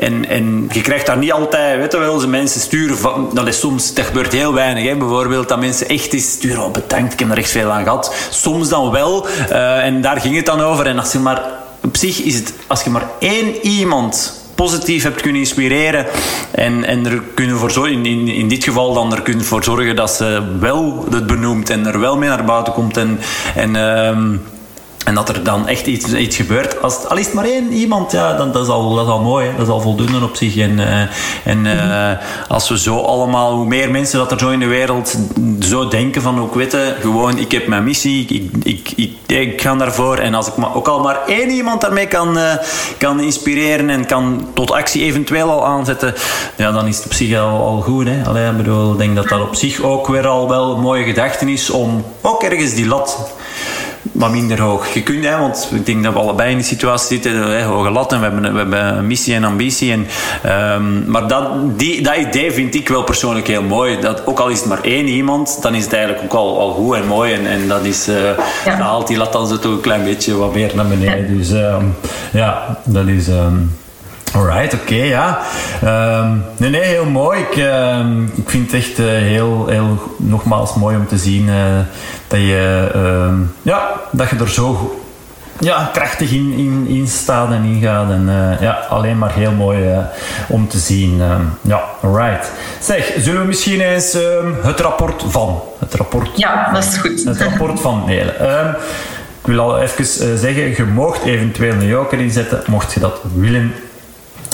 [0.00, 2.96] en, en je krijgt daar niet altijd, weet je wel, ze mensen sturen
[3.32, 4.84] dat is soms, dat gebeurt heel weinig.
[4.84, 4.96] Hè.
[4.96, 8.14] Bijvoorbeeld dat mensen echt eens sturen, oh bedankt, ik heb er echt veel aan gehad.
[8.30, 10.86] Soms dan wel, uh, en daar ging het dan over.
[10.86, 11.42] En als je maar,
[11.84, 16.06] op zich is het, als je maar één iemand positief hebt kunnen inspireren
[16.50, 19.96] en, en er kunnen voor zorgen, in, in, dit geval dan er kunnen voor zorgen
[19.96, 23.18] dat ze wel het benoemt en er wel mee naar buiten komt en,
[23.54, 24.38] en uh,
[25.04, 26.82] en dat er dan echt iets, iets gebeurt.
[26.82, 29.50] Als, al is het maar één iemand, ja, dan, dat, is al, dat al mooi.
[29.56, 30.56] Dat is al voldoende op zich.
[30.56, 31.00] En, uh,
[31.44, 32.10] en uh,
[32.48, 35.18] als we zo allemaal, hoe meer mensen dat er zo in de wereld
[35.60, 39.74] zo denken van ook weten, gewoon ik heb mijn missie, ik, ik, ik, ik ga
[39.74, 40.16] daarvoor.
[40.16, 42.52] En als ik ook al maar één iemand daarmee kan, uh,
[42.98, 46.14] kan inspireren en kan tot actie eventueel al aanzetten,
[46.56, 48.06] ja, dan is het op zich al, al goed.
[48.06, 48.22] Hè.
[48.26, 51.04] Allee, ik bedoel, ik denk dat dat op zich ook weer al wel een mooie
[51.04, 53.30] gedachte is om ook ergens die lat
[54.12, 54.94] wat minder hoog.
[54.94, 57.90] Je kunt, hè, want ik denk dat we allebei in die situatie zitten, hè, hoge
[57.90, 59.92] lat en we hebben, we hebben een missie en ambitie.
[59.92, 60.06] En,
[60.74, 64.00] um, maar dat, die, dat idee vind ik wel persoonlijk heel mooi.
[64.00, 66.72] Dat, ook al is het maar één iemand, dan is het eigenlijk ook al, al
[66.72, 67.32] goed en mooi.
[67.32, 68.16] En, en dat is, uh,
[68.64, 68.76] ja.
[68.76, 71.30] haalt die lat dan zo toch een klein beetje wat meer naar beneden.
[71.30, 71.36] Ja.
[71.36, 71.94] Dus um,
[72.32, 73.28] ja, dat is...
[73.28, 73.80] Um,
[74.34, 75.40] Alright, oké, okay, ja.
[75.84, 77.40] Um, nee, nee, heel mooi.
[77.40, 77.98] Ik, uh,
[78.34, 81.54] ik vind het echt uh, heel, heel, nogmaals mooi om te zien uh,
[82.26, 85.00] dat, je, uh, ja, dat je er zo
[85.58, 88.10] ja, krachtig in, in, in staat en ingaat.
[88.10, 89.78] En ja, alleen maar heel mooi
[90.48, 91.22] om te zien.
[91.60, 92.50] ja, alright.
[92.80, 94.16] Zeg, zullen we misschien eens
[94.62, 95.62] het rapport van...
[95.78, 97.24] Het rapport, ja, dat is goed.
[97.24, 100.04] Het rapport van ik wil al even
[100.38, 103.74] zeggen, je mocht eventueel een joker inzetten, mocht je dat willen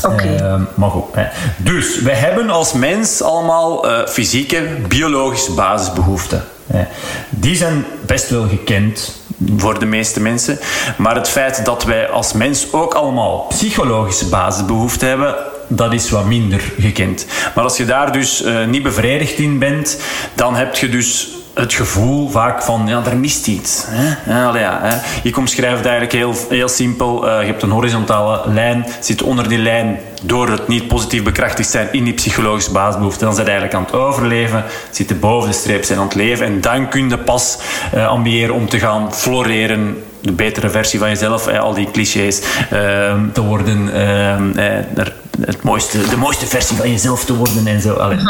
[0.04, 0.34] Okay.
[0.34, 0.94] Uh.
[1.12, 1.26] Hè.
[1.56, 6.44] Dus we hebben als mens allemaal uh, fysieke, biologische basisbehoeften.
[6.66, 6.84] Hè.
[7.30, 9.20] Die zijn best wel gekend
[9.56, 10.58] voor de meeste mensen.
[10.96, 15.34] Maar het feit dat wij als mens ook allemaal psychologische basisbehoeften hebben,
[15.68, 17.26] dat is wat minder gekend.
[17.54, 20.00] Maar als je daar dus uh, niet bevredigd in bent,
[20.34, 21.28] dan heb je dus
[21.60, 23.84] het gevoel vaak van, ja, er mist iets.
[23.86, 24.32] Hè?
[24.32, 24.96] Ja, ja, hè?
[25.22, 27.28] Ik omschrijf het eigenlijk heel, heel simpel.
[27.28, 31.70] Uh, je hebt een horizontale lijn, zit onder die lijn door het niet positief bekrachtigd
[31.70, 33.24] zijn in die psychologische basisbehoefte.
[33.24, 36.46] Dan je eigenlijk aan het overleven, zitten boven de streep, zijn aan het leven.
[36.46, 37.58] En dan kun je pas
[37.94, 42.40] uh, ambiëren om te gaan floreren de betere versie van jezelf, eh, al die clichés,
[42.72, 43.88] uh, te worden.
[43.94, 45.06] Uh,
[45.40, 47.94] het mooiste, de mooiste versie van jezelf te worden en zo.
[47.94, 48.18] Allee.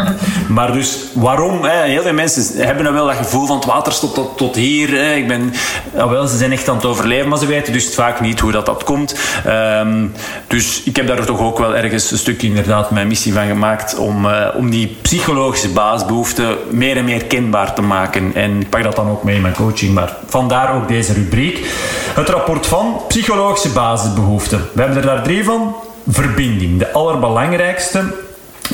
[0.49, 1.65] Maar dus waarom?
[1.65, 1.83] Hè?
[1.83, 4.89] Heel veel mensen hebben dan wel dat gevoel van het water stopt tot, tot hier.
[4.89, 5.15] Hè?
[5.15, 5.53] Ik ben,
[5.97, 8.53] ah, wel, ze zijn echt aan het overleven, maar ze weten dus vaak niet hoe
[8.53, 9.15] dat, dat komt.
[9.47, 10.13] Um,
[10.47, 13.97] dus ik heb daar toch ook wel ergens een stukje inderdaad mijn missie van gemaakt
[13.97, 18.35] om, uh, om die psychologische basisbehoeften meer en meer kenbaar te maken.
[18.35, 21.67] En ik pak dat dan ook mee in mijn coaching, maar vandaar ook deze rubriek.
[22.15, 24.69] Het rapport van psychologische basisbehoeften.
[24.73, 25.75] We hebben er daar drie van
[26.09, 26.79] verbinding.
[26.79, 28.05] De allerbelangrijkste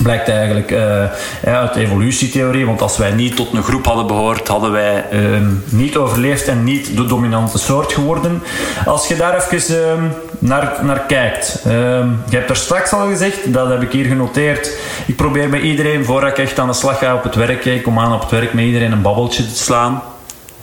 [0.03, 1.05] blijkt eigenlijk uh,
[1.45, 2.67] uit evolutietheorie.
[2.67, 6.65] Want als wij niet tot een groep hadden behoord, hadden wij uh, niet overleefd en
[6.65, 8.43] niet de dominante soort geworden.
[8.85, 10.03] Als je daar even uh,
[10.39, 11.63] naar, naar kijkt.
[11.65, 14.79] Ehm, je hebt er straks al gezegd, dat heb ik hier genoteerd.
[15.07, 17.83] Ik probeer bij iedereen, voordat ik echt aan de slag ga op het werk, ik
[17.83, 20.03] kom aan op het werk met iedereen een babbeltje te slaan.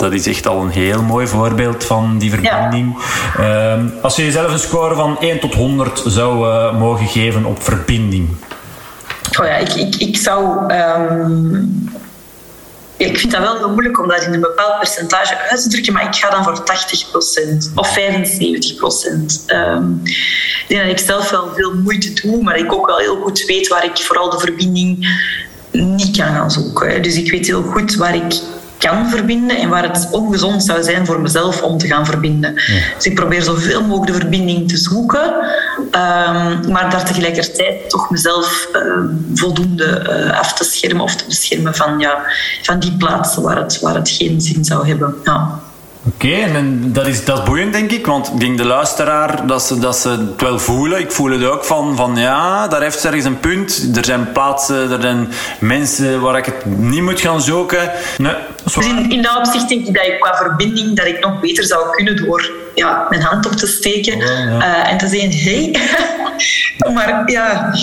[0.01, 2.95] Dat is echt al een heel mooi voorbeeld van die verbinding.
[3.37, 3.75] Ja.
[3.75, 7.63] Uh, als je jezelf een score van 1 tot 100 zou uh, mogen geven op
[7.63, 8.29] verbinding.
[9.39, 10.73] Oh ja, ik, ik, ik zou.
[10.73, 11.89] Um,
[12.97, 15.93] ik vind dat wel heel moeilijk om dat in een bepaald percentage uit te drukken,
[15.93, 16.63] maar ik ga dan voor
[17.71, 17.93] 80% of 75%.
[19.47, 23.21] Um, ik denk dat ik zelf wel veel moeite doe, maar ik ook wel heel
[23.21, 25.07] goed weet waar ik vooral de verbinding
[25.71, 27.01] niet kan gaan zoeken.
[27.01, 28.33] Dus ik weet heel goed waar ik
[28.81, 32.53] kan verbinden en waar het ongezond zou zijn voor mezelf om te gaan verbinden.
[32.95, 35.33] Dus ik probeer zoveel mogelijk de verbinding te zoeken,
[35.77, 38.81] um, maar daar tegelijkertijd toch mezelf uh,
[39.33, 42.21] voldoende uh, af te schermen of te beschermen van, ja,
[42.61, 45.15] van die plaatsen waar het, waar het geen zin zou hebben.
[45.23, 45.59] Ja.
[46.03, 48.05] Oké, en dat is, dat is boeiend, denk ik.
[48.05, 50.99] Want ik denk de luisteraar dat ze, dat ze het wel voelen.
[50.99, 53.89] Ik voel het ook van, van ja, daar heeft ergens een punt.
[53.95, 55.29] Er zijn plaatsen, er zijn
[55.59, 57.91] mensen waar ik het niet moet gaan zoeken.
[58.17, 58.33] Nee,
[58.63, 61.63] Dus in, in dat opzicht denk ik dat ik qua verbinding dat ik nog beter
[61.63, 65.75] zou kunnen door ja, mijn hand op te steken uh, en te zeggen, hey.
[66.93, 67.73] maar ja,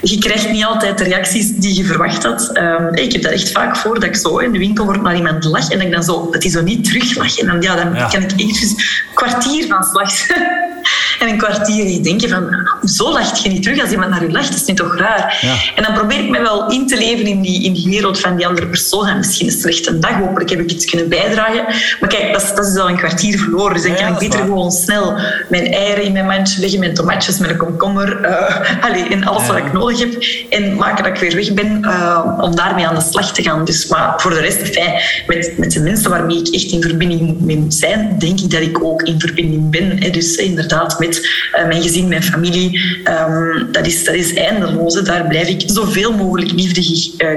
[0.00, 2.50] je krijgt niet altijd de reacties die je verwacht had.
[2.56, 5.16] Um, ik heb dat echt vaak voor, dat ik zo in de winkel word naar
[5.16, 7.38] iemand lach en ik dan zo, dat is zo niet teruglach.
[7.38, 10.26] En dan, ja, dan kan ik eventjes een kwartier van slag
[11.20, 14.48] en een kwartier denken van, zo lacht je niet terug als iemand naar je lacht,
[14.48, 15.38] dat is niet toch raar.
[15.40, 15.54] Ja.
[15.74, 18.36] En dan probeer ik me wel in te leven in die, in die wereld van
[18.36, 19.06] die andere persoon.
[19.06, 21.64] En misschien een slechte dag, hopelijk heb ik iets kunnen bijdragen.
[22.00, 23.74] Maar kijk, dat is, dat is al een kwartier verloren.
[23.74, 25.14] Dus dan kan ik beter gewoon snel
[25.48, 29.56] mijn eieren in mijn mandje leggen, mijn tomatjes, mijn komkommer, uh, allez, en alles wat
[29.56, 30.14] ik nodig heb.
[30.50, 33.64] En maken dat ik weer weg ben uh, om daarmee aan de slag te gaan.
[33.64, 37.40] Dus, maar voor de rest, fijn, met, met de mensen waarmee ik echt in verbinding
[37.40, 40.02] mee moet zijn, denk ik dat ik ook in verbinding ben.
[40.02, 40.10] Hè.
[40.10, 42.80] Dus inderdaad, met uh, mijn gezin, mijn familie.
[43.28, 45.02] Um, dat, is, dat is eindeloos.
[45.02, 46.80] Daar blijf ik zoveel mogelijk liefde,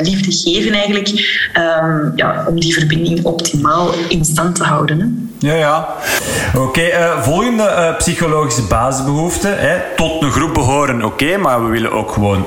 [0.01, 1.07] liefde geven eigenlijk.
[1.57, 4.99] Um, ja, om die verbinding optimaal in stand te houden.
[4.99, 5.05] Hè.
[5.47, 5.87] Ja, ja.
[6.53, 9.47] Oké, okay, uh, volgende uh, psychologische basisbehoefte.
[9.47, 9.77] Hè.
[9.95, 12.45] Tot een groep behoren, oké, okay, maar we willen ook gewoon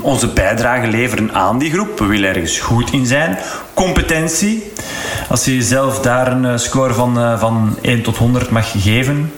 [0.00, 1.98] onze bijdrage leveren aan die groep.
[1.98, 3.38] We willen ergens goed in zijn.
[3.74, 4.72] Competentie.
[5.28, 9.32] Als je jezelf daar een score van, van 1 tot 100 mag geven,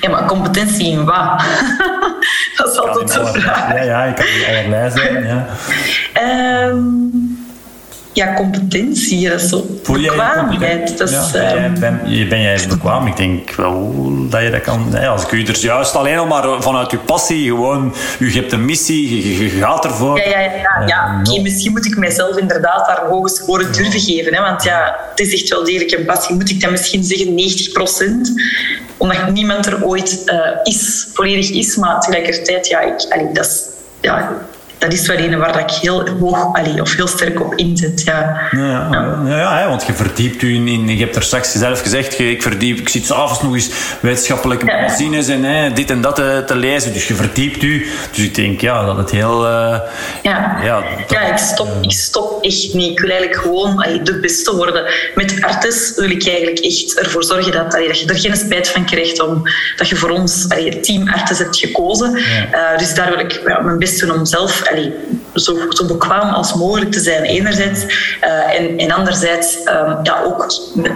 [0.00, 1.44] ja, maar competentie in wat?
[2.56, 3.72] dat is altijd de vraag.
[3.74, 5.26] Ja, ja, ik kan niet allerlei zijn.
[5.26, 5.46] Ja.
[6.68, 7.38] Um,
[8.14, 9.66] ja, competentie, dat is zo.
[9.82, 10.98] Voel bekwaamheid.
[10.98, 11.80] Dat is, ja, um...
[11.80, 13.06] ben, ben jij bekwaam?
[13.06, 13.94] Ik denk wel
[14.28, 14.94] dat je dat kan.
[15.08, 18.64] Als ik u er juist alleen al maar vanuit je passie, gewoon, je hebt een
[18.64, 20.18] missie, je, je gaat ervoor.
[20.18, 20.82] Ja, ja, ja.
[20.86, 21.22] ja.
[21.22, 24.34] Uh, misschien moet ik mijzelf inderdaad daar hoge score durven geven.
[24.34, 24.42] Hè?
[24.42, 26.34] Want ja, het is echt wel degelijk een passie.
[26.34, 28.32] Moet ik dan misschien zeggen 90 procent?
[28.96, 31.76] Omdat niemand er ooit uh, is, volledig is.
[31.76, 33.62] Maar tegelijkertijd, ja, ik, allee, dat is...
[34.00, 34.32] Ja,
[34.84, 38.02] dat is wel een waar ik heel hoog allee, of heel sterk op inzet.
[38.04, 39.22] Ja, ja, ja.
[39.26, 42.42] ja, ja want je verdiept u in, in, Je hebt er straks zelf gezegd, ik
[42.42, 43.70] verdiep, ik zit s'avonds nog eens
[44.00, 46.92] wetenschappelijke magazines en hè, dit en dat te, te, lezen.
[46.92, 47.86] Dus je verdiept u.
[48.10, 49.44] Dus ik denk ja, dat het heel.
[49.44, 49.78] Uh,
[50.22, 52.90] ja, ja, ja ik, stop, ik stop echt niet.
[52.90, 54.84] Ik wil eigenlijk gewoon allee, de beste worden.
[55.14, 58.68] Met artis wil ik eigenlijk echt ervoor zorgen dat, allee, dat je er geen spijt
[58.68, 59.42] van krijgt om,
[59.76, 62.16] dat je voor ons allee, het team artis hebt gekozen.
[62.16, 64.92] Uh, dus daar wil ik mijn best doen om zelf allee,
[65.34, 67.84] zo, zo bekwaam als mogelijk te zijn, enerzijds.
[68.22, 70.46] Uh, en, anderzijds um, ja, ook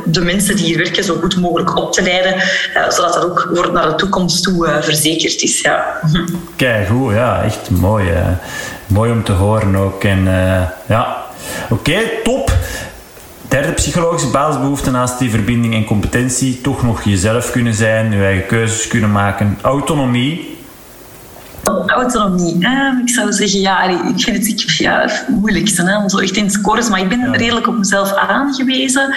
[0.05, 3.51] de mensen die hier werken zo goed mogelijk op te leiden, uh, zodat dat ook
[3.55, 5.61] voor naar de toekomst toe uh, verzekerd is.
[5.61, 6.01] Ja.
[6.57, 8.09] Kijk, goed, ja, echt mooi.
[8.87, 10.05] mooi om te horen ook.
[10.05, 10.25] En
[10.87, 11.17] ja,
[11.71, 12.53] oké, top.
[13.49, 18.47] Derde psychologische basisbehoefte naast die verbinding en competentie, toch nog jezelf kunnen zijn, je eigen
[18.47, 20.58] keuzes kunnen maken, autonomie.
[21.87, 22.55] Autonomie.
[23.05, 26.51] Ik zou zeggen, ja, ik vind het ik, ja, moeilijk hè, om zo echt in
[26.51, 29.15] scores, maar ik ben redelijk op mezelf aangewezen.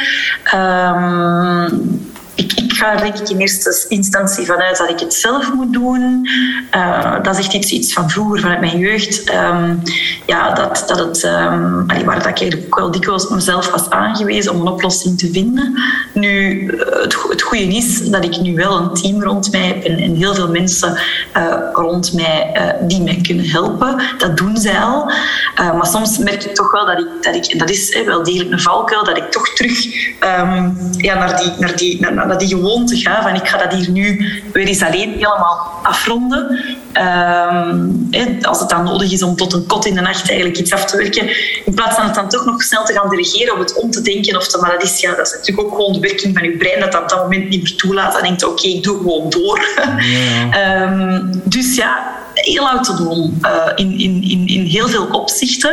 [0.56, 5.74] Um, ik, ik, ga denk ik in eerste instantie vanuit dat ik het zelf moet
[5.74, 6.30] doen.
[6.76, 9.34] Uh, dat is echt iets, iets van vroeger, vanuit mijn jeugd.
[9.34, 9.82] Um,
[10.26, 14.54] ja, dat, dat het, um, waar dat ik eigenlijk ook wel dikwijls mezelf was aangewezen
[14.54, 15.82] om een oplossing te vinden.
[16.14, 16.68] Nu,
[17.02, 20.36] het, het goede is dat ik nu wel een team rond mij heb en, heel
[20.36, 21.00] veel mensen
[21.38, 24.02] uh, rond mij uh, die mij kunnen helpen.
[24.18, 25.12] Dat doen zij al.
[25.56, 28.52] maar soms merk ik toch wel dat ik, dat ik en dat is wel degelijk
[28.52, 29.86] een valkuil, dat ik toch terug
[30.20, 33.74] um, ja, naar die, naar die, naar, naar die gewoonte ga van ik ga dat
[33.74, 36.60] hier nu weer eens alleen helemaal afronden.
[36.94, 38.10] Um,
[38.42, 40.86] als het dan nodig is om tot een kot in de nacht eigenlijk iets af
[40.86, 41.30] te werken.
[41.66, 44.02] In plaats van het dan toch nog snel te gaan delegeren of het om te
[44.02, 44.38] denken.
[44.38, 46.58] Of te, maar dat is, ja, dat is natuurlijk ook gewoon de werking van je
[46.58, 48.14] brein dat dat dat moment niet meer toelaat.
[48.14, 49.68] Dan denkt oké, okay, ik doe gewoon door.
[50.00, 50.84] Ja.
[50.84, 55.72] um, dus ja, heel autonoom uh, in, in, in, in heel veel opzichten.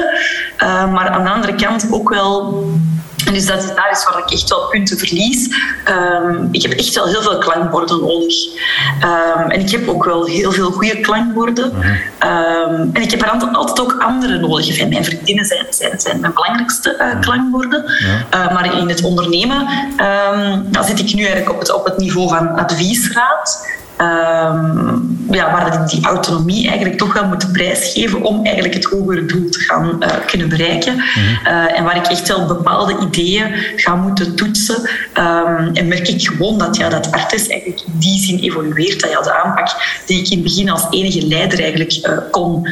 [0.62, 2.64] Uh, maar aan de andere kant ook wel
[3.26, 5.48] en dus dat is, daar is waar ik echt wel punten verlies.
[5.88, 8.34] Um, ik heb echt wel heel veel klankborden nodig.
[9.02, 11.64] Um, en ik heb ook wel heel veel goede klankborden.
[11.64, 14.78] Um, en ik heb er altijd ook andere nodig.
[14.78, 17.84] En mijn vriendinnen zijn, zijn, zijn mijn belangrijkste uh, klankborden.
[17.84, 19.66] Uh, maar in het ondernemen
[20.64, 23.76] dan zit ik nu eigenlijk op het, op het niveau van adviesraad.
[24.00, 29.26] Um, ja, waar die, die autonomie eigenlijk toch wel moet prijsgeven om eigenlijk het hogere
[29.26, 30.94] doel te gaan uh, kunnen bereiken.
[30.94, 31.46] Mm -hmm.
[31.46, 34.76] uh, en waar ik echt wel bepaalde ideeën ga moeten toetsen.
[35.18, 39.00] Um, en merk ik gewoon dat, ja, dat Artes eigenlijk in die zin evolueert.
[39.00, 39.68] Dat ja, de aanpak
[40.06, 42.68] die ik in het begin als enige leider eigenlijk uh, kon,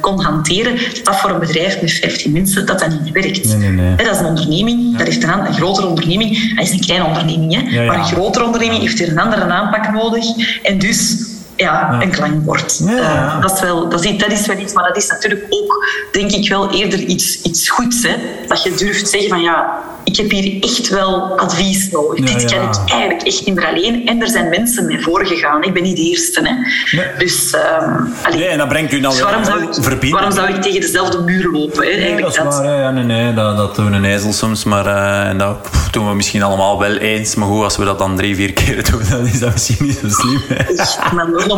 [0.00, 3.44] kon hanteren, dat dat voor een bedrijf met 15 mensen dat dat niet werkt.
[3.44, 3.96] Nee, nee, nee.
[3.96, 4.98] dat is een onderneming, ja.
[4.98, 6.54] dat heeft een, een grotere onderneming.
[6.56, 7.60] Dat is een kleine onderneming, hè?
[7.60, 7.86] Ja, ja.
[7.86, 10.24] maar een grotere onderneming heeft er een andere aanpak nodig.
[10.62, 11.16] En dus
[11.62, 12.80] ja, een klankbord.
[12.86, 12.92] Ja.
[13.36, 15.84] Uh, dat, is wel, dat, is, dat is wel iets, maar dat is natuurlijk ook,
[16.12, 18.02] denk ik, wel eerder iets, iets goeds.
[18.02, 18.14] Hè?
[18.46, 22.18] Dat je durft zeggen van ja, ik heb hier echt wel advies nodig.
[22.30, 24.06] Ja, Dit kan ik eigenlijk echt niet meer alleen.
[24.06, 25.62] En er zijn mensen mee voorgegaan.
[25.62, 26.40] Ik ben niet de eerste.
[26.42, 26.54] Hè?
[26.96, 27.06] Nee.
[27.18, 29.62] Dus, um, allee, Nee, en dat brengt u dan dus weer waarom, zou
[30.00, 31.82] ik, waarom zou ik tegen dezelfde muur lopen?
[31.82, 31.88] Hè?
[31.88, 32.54] Nee, Eigenlijk dat is dat.
[32.54, 32.64] waar.
[32.64, 32.80] hè.
[32.80, 34.64] Ja, nee, nee, dat, dat doen een ezel soms.
[34.64, 37.34] Maar eh, en dat pff, doen we misschien allemaal wel eens.
[37.34, 39.98] Maar goed, als we dat dan drie, vier keer doen, dan is dat misschien niet
[40.02, 40.40] zo slim.
[40.48, 40.74] hè.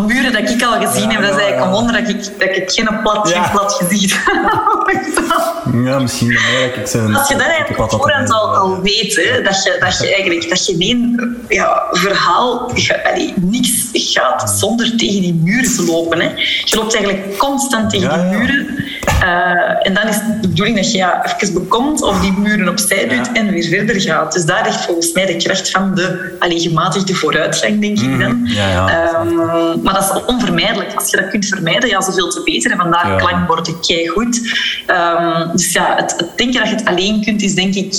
[0.01, 2.57] De muren dat ik al gezien heb, dat is eigenlijk een wonder dat ik, dat
[2.57, 4.17] ik geen plat, geen plat gezicht
[5.73, 6.77] Ja, misschien dat ik.
[7.17, 10.49] Als je dat eigenlijk op voorhand al, al weet, hè, dat, je, dat je eigenlijk
[10.49, 16.21] dat je één ja, verhaal, je, niks gaat zonder tegen die muren te lopen.
[16.21, 16.29] Hè.
[16.65, 18.85] Je loopt eigenlijk constant tegen die muren.
[19.21, 23.09] Eh, en dan is de bedoeling dat je ja, even bekomt of die muren opzij
[23.09, 24.33] doet en weer verder gaat.
[24.33, 28.41] Dus daar ligt volgens mij de kracht van de allee, gematigde vooruitgang, denk ik dan.
[28.41, 28.47] Mhm.
[28.47, 29.74] ja, ja.
[29.75, 30.95] Ehm, maar dat is onvermijdelijk.
[30.95, 32.71] Als je dat kunt vermijden, ja, zoveel te beter.
[32.71, 33.17] En vandaar Ja.
[33.17, 34.41] klankborden keigoed.
[34.91, 37.93] Um, dus ja, het, het denken dat je het alleen kunt, is denk ik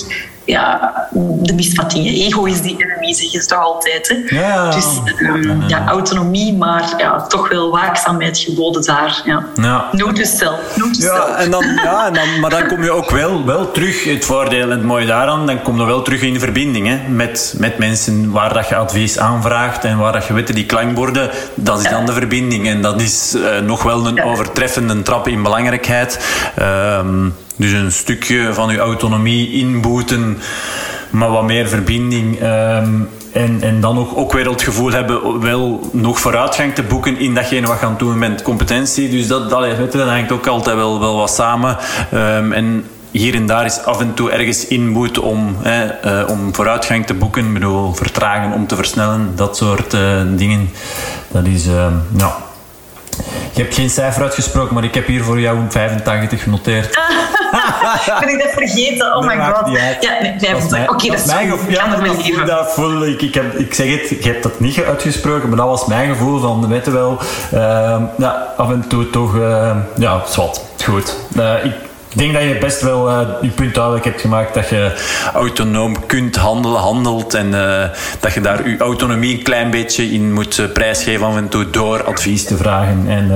[0.46, 0.94] ja,
[1.42, 2.14] de misvattingen.
[2.14, 4.08] Ego is die enemy, zeggen ze toch altijd.
[4.08, 4.36] Hè?
[4.38, 4.70] Ja.
[4.70, 4.86] Dus
[5.20, 9.22] um, ja, autonomie, maar ja, toch wel waakzaamheid geboden daar.
[9.26, 9.46] Ja.
[9.56, 9.90] Ja.
[9.92, 10.54] Note
[10.92, 14.26] Ja, en dan, ja en dan, maar dan kom je ook wel, wel terug, het
[14.26, 17.78] voordeel en het mooie daaraan, dan kom je wel terug in verbinding hè, met, met
[17.78, 21.90] mensen waar dat je advies aanvraagt en waar dat je weet, die klankborden, dat is
[21.90, 22.68] dan de verbinding.
[22.68, 26.20] En dat is eh, nog wel een overtreffende trap in belangrijkheid.
[26.56, 30.38] Ehm, dus een stukje van je autonomie inboeten,
[31.10, 32.40] maar wat meer verbinding.
[32.40, 32.94] ehm,
[33.32, 37.34] en, en dan ook, ook weer het gevoel hebben wel nog vooruitgang te boeken in
[37.34, 39.10] datgene wat je aan het doen bent, competentie.
[39.10, 41.78] Dus dat, dat, dat hangt ook altijd wel, wel wat samen.
[42.12, 46.56] Ehm, en hier en daar is af en toe ergens inboet om, hè, eh, om
[46.56, 47.46] vooruitgang te boeken.
[47.46, 50.70] Ik bedoel, vertragen om te versnellen, dat soort eh, dingen.
[51.32, 52.36] Dat is, ehm, ja...
[53.52, 56.98] Je hebt geen cijfer uitgesproken, maar ik heb hier voor jou een 85 genoteerd.
[58.20, 59.16] Ben ik dat vergeten?
[59.16, 59.68] Oh my maakt god.
[59.72, 59.82] Ja,
[60.22, 60.70] nee, Dat is 25.
[60.70, 61.70] mijn- Oké, dat is mijn gevoel.
[62.26, 63.22] Ik er dat voel- ik.
[63.22, 66.40] Ik, heb, ik zeg het, je hebt dat niet uitgesproken, maar dat was mijn gevoel
[66.40, 67.20] van, weet je wel,
[67.52, 70.62] ehm, ja, af en toe toch, ehm, ja, zwart.
[70.84, 71.16] Goed.
[71.38, 71.74] Eh, ik
[72.14, 74.92] denk dat je best wel eh, je punt duidelijk hebt gemaakt dat je
[75.34, 77.90] autonoom kunt handelen, handelt en eh,
[78.20, 82.04] dat je daar je autonomie een klein beetje in moet prijsgeven af en toe door
[82.04, 83.28] advies te vragen en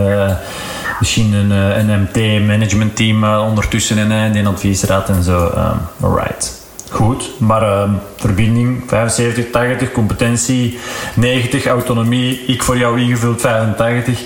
[0.99, 5.47] misschien een, eh, een MT-managementteam eh, ondertussen en eh, die adviesraad en zo.
[5.55, 6.57] ehm, alright.
[6.91, 10.79] Goed, maar ehm, verbinding 75, 80, competentie
[11.15, 14.19] 90, autonomie, ik voor jou ingevuld 85.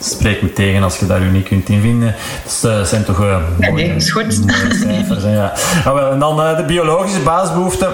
[0.00, 2.14] Spreek me tegen als je daar u niet kunt in vinden.
[2.44, 4.46] Dat eh, zijn toch eh, Ja, mooie, nee, is goed.
[4.46, 5.22] mooie cijfers.
[5.22, 5.52] hè, ja.
[5.84, 7.88] Ah, wel, en dan eh, de biologische basisbehoeften.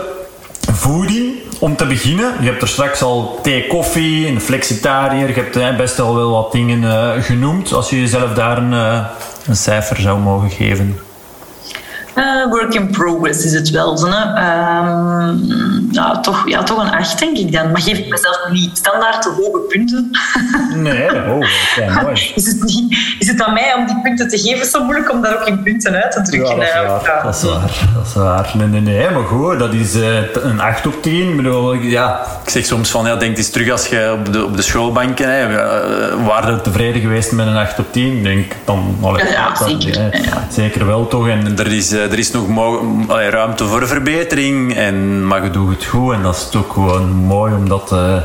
[0.70, 2.34] Voeding, om te beginnen.
[2.40, 5.28] Je hebt er straks al thee, koffie, een flexitariër.
[5.28, 7.72] Je hebt best al wel wat dingen eh, genoemd.
[7.72, 9.06] Als je jezelf daar een, eh,
[9.46, 10.98] een cijfer zou mogen geven.
[12.14, 13.96] Eh, work in progress is het wel.
[13.98, 14.34] Zo, hè.
[14.34, 15.36] Ehm,
[15.90, 17.70] ja, toch, ja, toch een 8, denk ik dan.
[17.70, 20.10] Maar geef ik mezelf niet standaard te hoge punten?
[20.74, 21.26] Nee, oh,
[22.02, 22.32] mooi.
[22.34, 24.66] Is het, niet, is het aan mij om die punten te geven?
[24.66, 26.56] zo moeilijk om daar ook in punten uit te Ja, drukken?
[26.56, 26.86] dat is hè?
[26.86, 27.02] waar.
[27.04, 27.22] Ja.
[27.22, 27.88] Dat is waar.
[27.94, 28.50] Dat is waar.
[28.54, 31.28] Nee, nee, nee, maar goed, dat is eh, een 8 op 10.
[31.30, 34.44] Ik bedoel, ja, ik zeg soms van, ja, denk eens terug als je op de,
[34.44, 38.16] op de schoolbanken, hè, eh, waren tevreden geweest met een 8 op 10?
[38.16, 40.00] Ik denk dan, allee, Ja, zeker.
[40.00, 40.08] hè,
[40.50, 41.28] zeker wel toch.
[41.28, 42.48] En er is, er is nog
[43.30, 46.12] ruimte voor verbetering, en, maar je doet het goed.
[46.14, 48.16] En dat is ook gewoon mooi om dat, eh,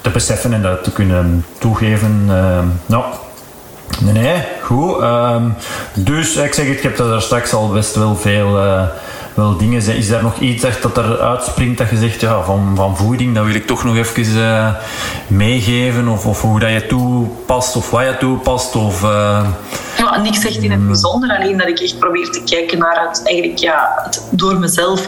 [0.00, 2.24] te, beseffen en dat te kunnen toegeven.
[2.28, 3.04] eh, nou,
[4.00, 5.00] Nee, nee, goed.
[5.00, 5.42] Ehm,
[5.94, 8.82] dus ik zeg ik heb daar straks al best wel veel eh,
[9.36, 9.76] wel dingen.
[9.76, 12.96] Is is daar nog iets echt dat er uitspringt dat je zegt, ja, van, van
[12.96, 14.74] voeding, dat wil ik toch nog even eh,
[15.26, 16.08] meegeven?
[16.08, 18.76] Of, of hoe dat je toepast, of wat je toepast?
[18.76, 19.48] Of, eh,
[19.98, 23.22] Ja, niks echt in het bijzonder, alleen dat ik echt probeer te kijken naar het,
[23.26, 25.06] eigenlijk, ja, het door mezelf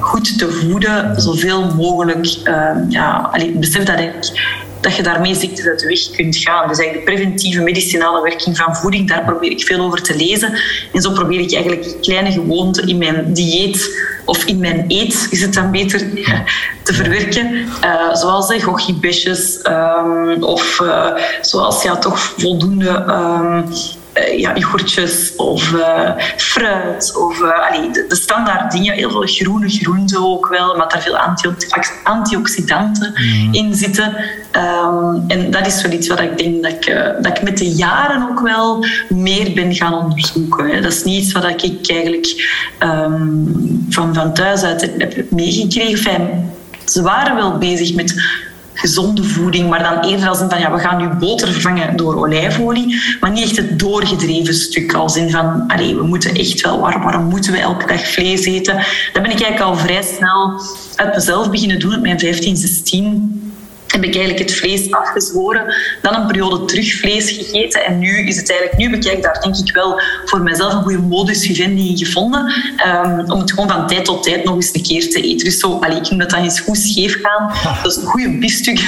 [0.00, 2.26] goed te voeden, zoveel mogelijk.
[2.44, 4.14] ehm, ja, besef dat ik
[4.80, 6.68] dat je daarmee ziektes uit de weg kunt gaan.
[6.68, 10.52] Dus eigenlijk de preventieve medicinale werking van voeding, daar probeer ik veel over te lezen.
[10.92, 15.42] En zo probeer ik eigenlijk kleine gewoonten in mijn dieet of in mijn eet, is
[15.42, 15.98] het dan beter,
[16.82, 17.52] te verwerken.
[17.84, 22.88] Uh, zoals uh, gochibesjes um, of uh, zoals ja, toch voldoende...
[22.88, 23.98] Um, uh,
[24.36, 28.94] ja, yoghurtjes of uh, fruit of uh, allee, de, de, standaard dingen.
[28.94, 31.18] Heel veel groene groenten ook wel, maar daar veel
[32.04, 33.54] antioxidanten mm.
[33.54, 34.16] in zitten.
[34.56, 37.58] Um, en dat is wel iets wat ik denk dat ik, uh, dat ik met
[37.58, 40.68] de jaren ook wel meer ben gaan onderzoeken.
[40.68, 40.80] Hè.
[40.80, 42.26] Dat is niet iets wat ik eigenlijk
[42.82, 45.90] um, van, van thuis uit heb, heb meegekregen.
[45.90, 46.50] Enfin,
[46.84, 48.14] ze waren wel bezig met
[48.80, 52.16] gezonde voeding, maar dan eerder als in van ja, we gaan nu boter vervangen door
[52.16, 54.92] olijfolie, maar niet echt het doorgedreven stuk.
[54.92, 58.44] Als in van, allee, we moeten echt wel, waar, waarom moeten we elke dag vlees
[58.44, 58.74] eten?
[59.12, 60.60] Dat ben ik eigenlijk al vrij snel
[60.96, 63.39] uit mezelf beginnen doen, op mijn 15, 16
[63.92, 65.74] heb ik eigenlijk het vlees afgezworen.
[66.02, 67.84] Dan een periode terug vlees gegeten.
[67.84, 70.98] En nu is het eigenlijk, nu bekijk daar denk ik wel voor mezelf een goede
[70.98, 72.52] modus vivendi in gevonden.
[72.86, 75.44] Um, om het gewoon van tijd tot tijd nog eens een keer te eten.
[75.44, 77.52] Dus zo, allee, ik noem dat dan eens goed scheef gaan.
[77.82, 78.80] Dat is een goede biefstuk.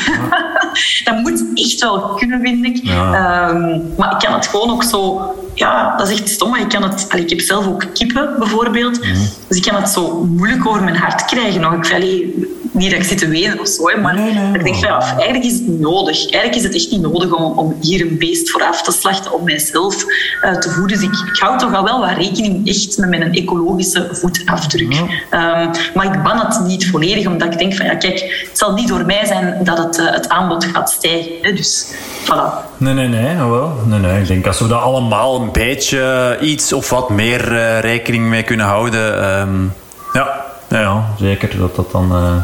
[1.05, 2.77] dat moet echt wel kunnen, vind ik.
[2.85, 5.21] Um, maar ik kan het gewoon ook zo
[5.55, 6.57] ja, dat is echt stom.
[6.57, 9.01] Ik, kan het, allee, ik heb zelf ook kippen, bijvoorbeeld.
[9.01, 9.19] Mhm.
[9.49, 11.61] Dus ik kan het zo moeilijk over mijn hart krijgen.
[11.61, 11.73] Nog.
[11.73, 12.35] Ik, allee,
[12.73, 14.19] niet dat ik zit te wenen of zo, maar
[14.55, 16.17] ik denk van, ja, eigenlijk is het niet nodig.
[16.17, 19.33] Eigenlijk is het echt niet nodig om, om hier een beest voor af te slachten
[19.33, 20.05] om mijzelf
[20.45, 20.99] uh, te voeden.
[20.99, 24.93] Dus ik, ik hou toch al wel wat rekening echt met mijn ecologische voetafdruk.
[24.93, 28.73] Um, maar ik ban het niet volledig, omdat ik denk van, ja, kijk, het zal
[28.73, 31.33] niet door mij zijn dat het, uh, het aanbod gaat stijgen.
[31.43, 31.53] Hè?
[31.53, 31.87] Dus,
[32.25, 32.71] voilà.
[32.77, 33.73] Nee, nee, nee, wel.
[33.87, 34.21] Nee, nee.
[34.21, 38.43] Ik denk als we dat allemaal een beetje iets of wat meer uh, rekening mee
[38.43, 39.39] kunnen houden...
[39.41, 39.73] Um,
[40.13, 42.13] ja, ja, zeker dat dat dan.
[42.13, 42.35] Uh...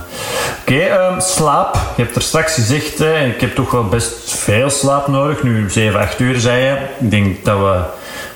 [0.61, 1.74] Oké, um, slaap.
[1.96, 5.42] Je hebt er straks gezegd, hè, ik heb toch wel best veel slaap nodig.
[5.42, 6.76] Nu 7, 8 uur zei je.
[7.01, 7.80] Ik denk dat we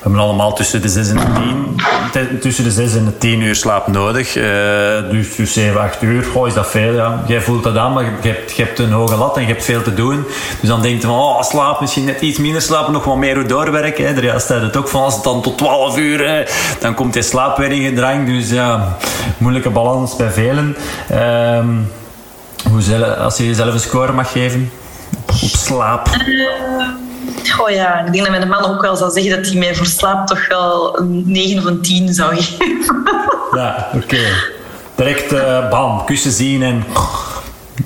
[0.02, 1.22] hebben allemaal tussen de 6 en de
[2.12, 4.36] 10, tussen de 6 en de 10 uur slaap nodig.
[4.36, 4.44] Uh,
[5.10, 6.92] dus, dus 7, 8 uur, goh, is dat veel?
[6.92, 7.22] Ja.
[7.26, 9.64] Jij voelt dat aan, maar je hebt, je hebt een hoge lat en je hebt
[9.64, 10.24] veel te doen.
[10.60, 13.48] Dus dan denk je van, oh, slaap, misschien net iets minder slapen, nog wat meer
[13.48, 14.06] doorwerken.
[14.06, 14.14] Hè.
[14.14, 16.42] De juist het ook van, als het dan tot 12 uur, hè,
[16.80, 18.26] dan komt die slaap weer in gedrang.
[18.26, 18.96] Dus ja,
[19.38, 20.76] moeilijke balans bij velen.
[21.12, 21.90] Um,
[22.70, 24.70] hoe als je jezelf een score mag geven
[25.28, 26.08] op slaap.
[26.26, 27.11] Uh.
[27.58, 29.86] Oh ja, ik denk dat mijn man ook wel zou zeggen dat hij mij voor
[29.86, 33.02] slaap toch wel een 9 of een 10 zou geven.
[33.52, 34.18] Ja, oké.
[34.94, 36.84] Direct uh, bam, kussen zien en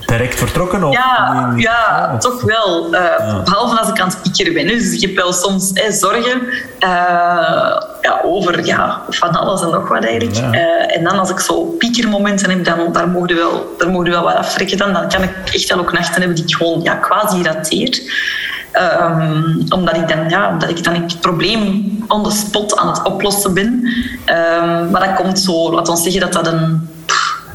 [0.07, 0.85] direct vertrokken?
[0.85, 2.95] Of ja, ja, toch wel.
[2.95, 4.67] Uh, Behalve als ik aan het piekeren ben.
[4.67, 6.43] Dus ik heb wel soms zorgen
[6.81, 6.89] uh,
[8.01, 10.55] ja, over ja, van alles en nog wat eigenlijk.
[10.55, 14.23] Uh, en dan als ik zo piekermomenten heb, dan daar mogen wel, daar mogen wel
[14.23, 14.77] wat aftrekken.
[14.77, 18.01] Dan, dan kan ik echt wel ook nachten hebben die ik gewoon ja, quasi rateer.
[18.81, 23.03] Um, omdat, ik dan, ja, omdat ik dan het probleem on the spot aan het
[23.03, 23.73] oplossen ben.
[24.27, 26.89] Um, maar dat komt zo, laat ons zeggen dat dat een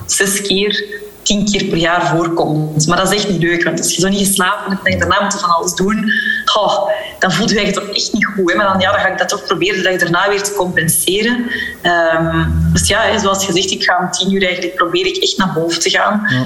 [0.06, 2.88] zes keer tien keer per jaar voorkomt.
[2.88, 5.24] Maar dat is echt niet leuk, want als je zo niet geslapen hebt en daarna
[5.24, 6.12] moet van alles doen,
[6.56, 6.90] oh,
[7.22, 8.52] dan voelt je je toch echt niet goed.
[8.52, 8.58] Hè?
[8.58, 11.46] Maar dan, ja, dan ga ik dat toch proberen dat je daarna weer te compenseren.
[11.84, 15.54] Um, dus ja, zoals gezegd, ik ga om tien uur eigenlijk probeer ik echt naar
[15.54, 16.22] boven te gaan.
[16.28, 16.40] Ja.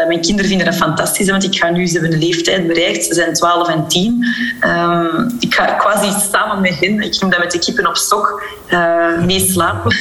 [0.00, 3.04] Uh, mijn kinderen vinden dat fantastisch, want ik ga nu, ze hebben een leeftijd bereikt,
[3.04, 4.04] ze zijn 12 en 10.
[4.12, 4.24] Um,
[4.60, 8.42] ehm, ik ga quasi samen met hen, ik noem dat met de kippen op stok,
[8.70, 9.96] uh, mee slapen.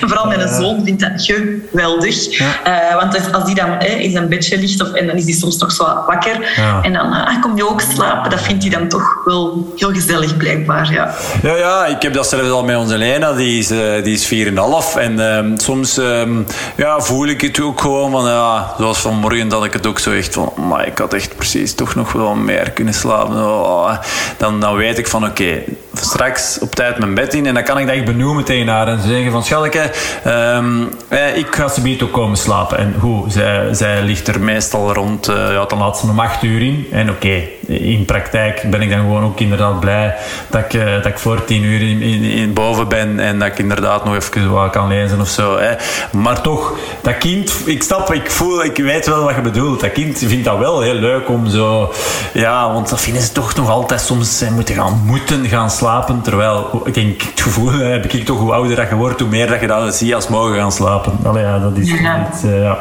[0.00, 2.38] en vooral mijn zoon vindt dat geweldig.
[2.38, 2.46] Ja.
[2.66, 5.58] Uh, want als die dan in zijn bedje ligt, of, en dan is hij soms
[5.58, 6.82] toch zo wakker, ja.
[6.82, 10.36] en dan ah, kom je ook slapen, dat vindt hij dan toch wel heel gezellig
[10.36, 10.92] blijkbaar.
[10.92, 14.14] Ja, ja, ja ik heb dat zelfs al met onze Lena, die is, uh, die
[14.14, 14.48] is
[14.94, 14.98] 4,5.
[14.98, 16.46] En um, soms um,
[16.76, 20.12] ja, voel ik het ook gewoon van, ja, zoals vanmorgen dat ik het ook zo
[20.12, 23.36] echt van, maar ik had echt precies toch nog wel meer kunnen slapen.
[23.36, 23.96] Oh,
[24.36, 27.62] dan, dan weet ik van, oké, okay, straks op tijd mijn bed in en dan
[27.62, 29.90] kan ik dat echt benoemen tegen haar en zeggen van, Schalke,
[30.26, 32.78] um, eh, ik ga ze ook komen slapen.
[32.78, 36.42] En hoe, zij, zij ligt er meestal rond, uh, ja, dan laat ze om 8
[36.42, 36.86] uur in.
[36.92, 40.16] En oké, in praktijk ben ik dan gewoon ook inderdaad blij
[40.50, 43.48] dat ik, uh, dat ik voor 10 uur in, in, in, boven ben en dat
[43.48, 45.58] ik inderdaad nog even wat kan lezen of zo.
[45.58, 45.74] Hè.
[46.12, 49.80] Maar toch, dat kind, ik stap, ik voel, ik weet wel wat je bedoelt.
[49.80, 51.92] Dat kind vindt dat wel heel leuk om zo,
[52.32, 56.20] ja, want dat vinden ze toch nog altijd soms ze moeten gaan, moeten gaan slapen.
[56.22, 59.46] Terwijl, ik denk, het gevoel heb ik toch hoe ouder dat je wordt, hoe meer
[59.46, 61.18] dat je dat ziet als mogen gaan slapen.
[61.24, 62.16] Allee, ja, dat is ja.
[62.16, 62.78] Niet, uh, ja.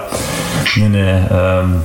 [0.75, 1.21] Nee, nee.
[1.31, 1.83] Um,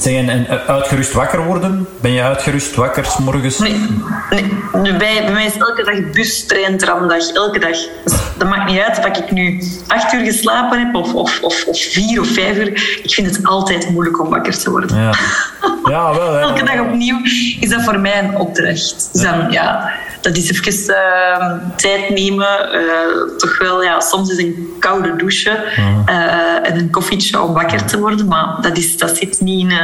[0.00, 1.86] Zeg, en, en uitgerust wakker worden?
[2.00, 3.58] Ben je uitgerust wakker s morgens?
[3.58, 3.86] Nee,
[4.30, 4.96] nee.
[4.96, 7.32] Bij, bij mij is elke dag bus, trein, tramdag.
[7.32, 7.76] Elke dag.
[8.04, 11.64] Dus dat maakt niet uit of ik nu acht uur geslapen heb of, of, of,
[11.66, 13.00] of vier of vijf uur.
[13.02, 14.96] Ik vind het altijd moeilijk om wakker te worden.
[14.96, 15.14] Ja,
[15.90, 16.38] ja wel.
[16.38, 17.20] elke dag opnieuw
[17.60, 19.08] is dat voor mij een opdracht.
[19.12, 22.68] Dus dan, ja, dat is even uh, tijd nemen.
[22.72, 25.64] Uh, toch wel, ja, soms is een koude douche
[26.08, 28.26] uh, en een koffietje om wakker te worden.
[28.26, 29.78] Maar dat, is, dat zit niet in,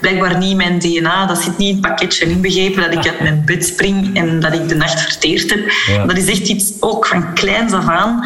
[0.00, 1.26] blijkbaar niet in mijn DNA.
[1.26, 4.52] Dat zit niet in het pakketje inbegrepen dat ik uit mijn bed spring en dat
[4.52, 5.60] ik de nacht verteerd heb.
[6.08, 8.24] Dat is echt iets ook van kleins af aan.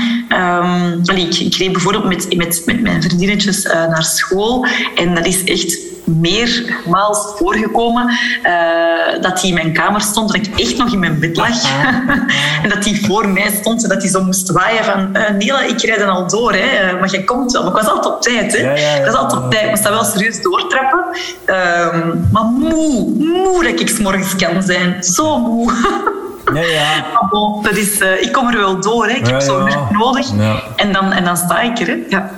[1.07, 5.45] Um, ik, ik reed bijvoorbeeld met, met, met mijn vriendinnetjes naar school en dat is
[5.45, 5.79] echt
[6.09, 8.09] meermaals voorgekomen
[8.43, 11.63] uh, dat hij in mijn kamer stond, dat ik echt nog in mijn bed lag.
[12.63, 15.63] en dat hij voor mij stond en dat hij zo moest waaien van uh, Nela,
[15.63, 17.63] ik rijd dan al door, hè, maar jij komt wel.
[17.63, 18.57] Maar ik was altijd op tijd.
[18.57, 18.63] Hè.
[18.63, 19.65] Ja, ja, ik was altijd op tijd.
[19.65, 21.05] Ik moest dat wel serieus doortrappen.
[21.47, 21.57] Uh,
[22.33, 25.05] maar moe, moe dat ik morgens kan zijn.
[25.05, 25.73] Zo moe.
[26.55, 27.05] Ja, ja.
[27.11, 29.07] Maar dat is, uh, ik kom er wel door.
[29.07, 29.15] Hè.
[29.15, 30.27] Ik heb zo'n minuut nodig.
[30.77, 31.87] En, dan, en dan sta ik er.
[31.87, 31.97] Hè.
[32.09, 32.31] Ja,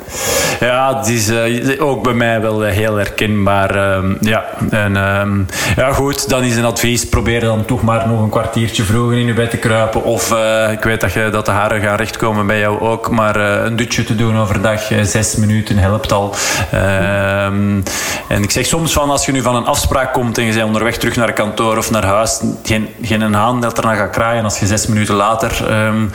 [0.60, 3.74] ja het is uh, ook bij mij wel uh, heel herkenbaar.
[3.74, 4.44] Ehm, ja.
[4.70, 5.46] En, um,
[5.76, 7.08] ja, goed, dan is een advies.
[7.08, 10.04] Probeer dan toch maar nog een kwartiertje vroeger in je bed te kruipen.
[10.04, 10.34] Of
[10.70, 13.10] ik weet dat, je, dat de haren gaan rechtkomen bij jou ook.
[13.10, 16.34] Maar een dutje te doen overdag, zes minuten helpt al.
[16.70, 17.80] Ehm,
[18.28, 20.66] en ik zeg soms van als je nu van een afspraak komt en je bent
[20.66, 24.10] onderweg terug naar kantoor of naar huis, geen, geen een haan dat er naar gaat
[24.10, 26.10] kraaien als je zes minuten later um,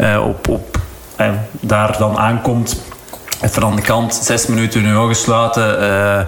[0.00, 0.78] uh, op, op,
[1.20, 2.82] uh, daar dan aankomt
[3.44, 6.18] Even aan de kant, zes minuten in je ogen sluiten, uh,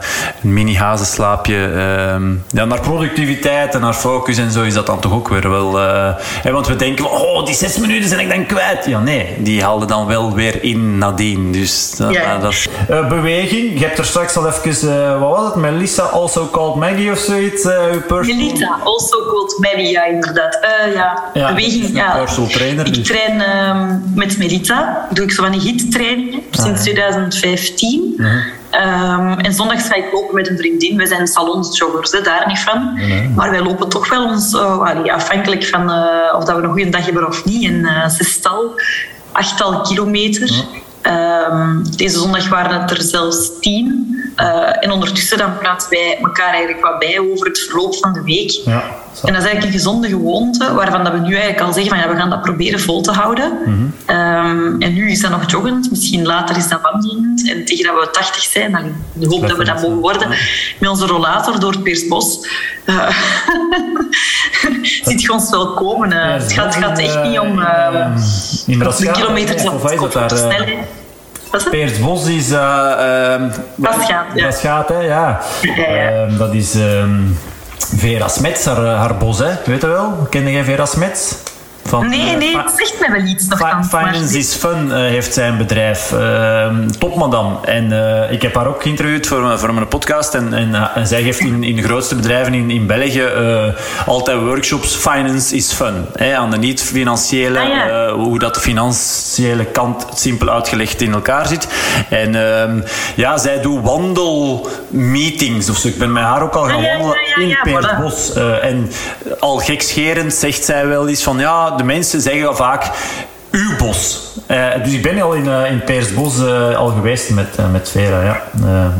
[0.42, 1.54] een mini-hazenslaapje.
[1.54, 2.16] Uh,
[2.48, 5.80] ja, naar productiviteit en naar focus en zo is dat dan toch ook weer wel...
[5.80, 6.14] Uh,
[6.44, 8.86] want we denken, oh, die zes minuten zijn ik dan kwijt.
[8.86, 11.52] Ja, nee, die haalden dan wel weer in nadien.
[11.52, 12.38] Dus ja.
[12.38, 12.68] dat is...
[12.88, 17.18] beweging, je hebt er straks al even, wat was het, Melissa, also called Maggie of
[17.18, 17.64] zoiets?
[18.08, 20.58] Melissa, also called Maggie, ja, inderdaad.
[20.94, 21.22] ja.
[21.34, 22.16] ja, beweging, ja.
[22.16, 22.86] Personal trainer.
[22.86, 23.06] Ik dus.
[23.06, 28.14] train ehm, met Melissa, doe ik zo van die hit-trainingen, sinds 2015.
[28.16, 28.26] Uh
[28.70, 29.30] -huh.
[29.30, 30.96] um, en zondags ga ik lopen met een vriendin.
[30.96, 32.98] We zijn salonsjoggers, hè, daar niet van.
[33.34, 36.90] Maar wij lopen toch wel ons, uh, afhankelijk van uh, of dat we een goede
[36.90, 38.80] dag hebben of niet, een uh, zestal,
[39.32, 40.64] achttal kilometer.
[41.50, 44.14] Um, deze zondag waren het er zelfs tien.
[44.40, 48.22] Uh, en ondertussen dan praten wij elkaar eigenlijk wat bij over het verloop van de
[48.22, 48.50] week.
[48.50, 48.82] Ja,
[49.24, 51.98] en dat is eigenlijk een gezonde gewoonte, waarvan dat we nu eigenlijk al zeggen van
[51.98, 53.58] ja, we gaan dat proberen vol te houden.
[53.64, 54.16] Mm -hmm.
[54.16, 57.48] um, en nu is dat nog joggend, misschien later is dat wandelend.
[57.50, 60.28] En tegen dat we 80 zijn, dan de hoop dat we dat mogen worden,
[60.78, 62.48] met onze rollator door het Peersbos.
[62.84, 63.08] Uh,
[65.04, 66.12] ziet je ons wel komen.
[66.12, 67.56] Uh, het, gaat, het gaat echt niet om
[68.66, 69.82] de kilometers op
[70.28, 70.78] de snelheid.
[71.64, 72.50] Peersbos is...
[72.50, 74.44] Uh, uh, dat gaat, ja.
[74.44, 75.40] Dat gaat, hè, ja.
[75.62, 77.38] Uh, dat is um,
[77.96, 79.50] Vera Smets, haar, haar bos, hè.
[79.64, 80.26] Weet je wel?
[80.30, 81.34] Kende jij Vera Smets?
[81.88, 83.46] Van, nee, nee, het zegt mij wel iets.
[83.88, 86.12] Finance is Fun uh, heeft zijn bedrijf.
[86.12, 86.66] Uh,
[86.98, 87.58] Topmadam.
[87.64, 90.34] En uh, ik heb haar ook geïnterviewd voor, voor mijn podcast.
[90.34, 93.24] En, en, en zij geeft in, in de grootste bedrijven in, in België
[94.06, 94.96] altijd workshops.
[94.96, 96.06] Finance is Fun.
[96.14, 98.12] Hè, aan de niet-financiële, ah, ja.
[98.12, 101.68] hoe dat de financiële kant simpel uitgelegd in elkaar zit.
[102.10, 102.80] En ehm,
[103.16, 105.88] ja, zij doet wandelmeetings of zo.
[105.88, 108.32] Ik ben met haar ook al gaan ah, ja, wandelen ja, in Peersbos.
[108.60, 108.90] en
[109.38, 112.90] al gekscherend zegt zij wel eens van ja de mensen zeggen vaak
[113.50, 114.20] uw bos.
[114.50, 118.22] Uh, dus ik ben al in, uh, in Peersbos uh, al geweest met, met Vera.
[118.22, 118.42] Ja.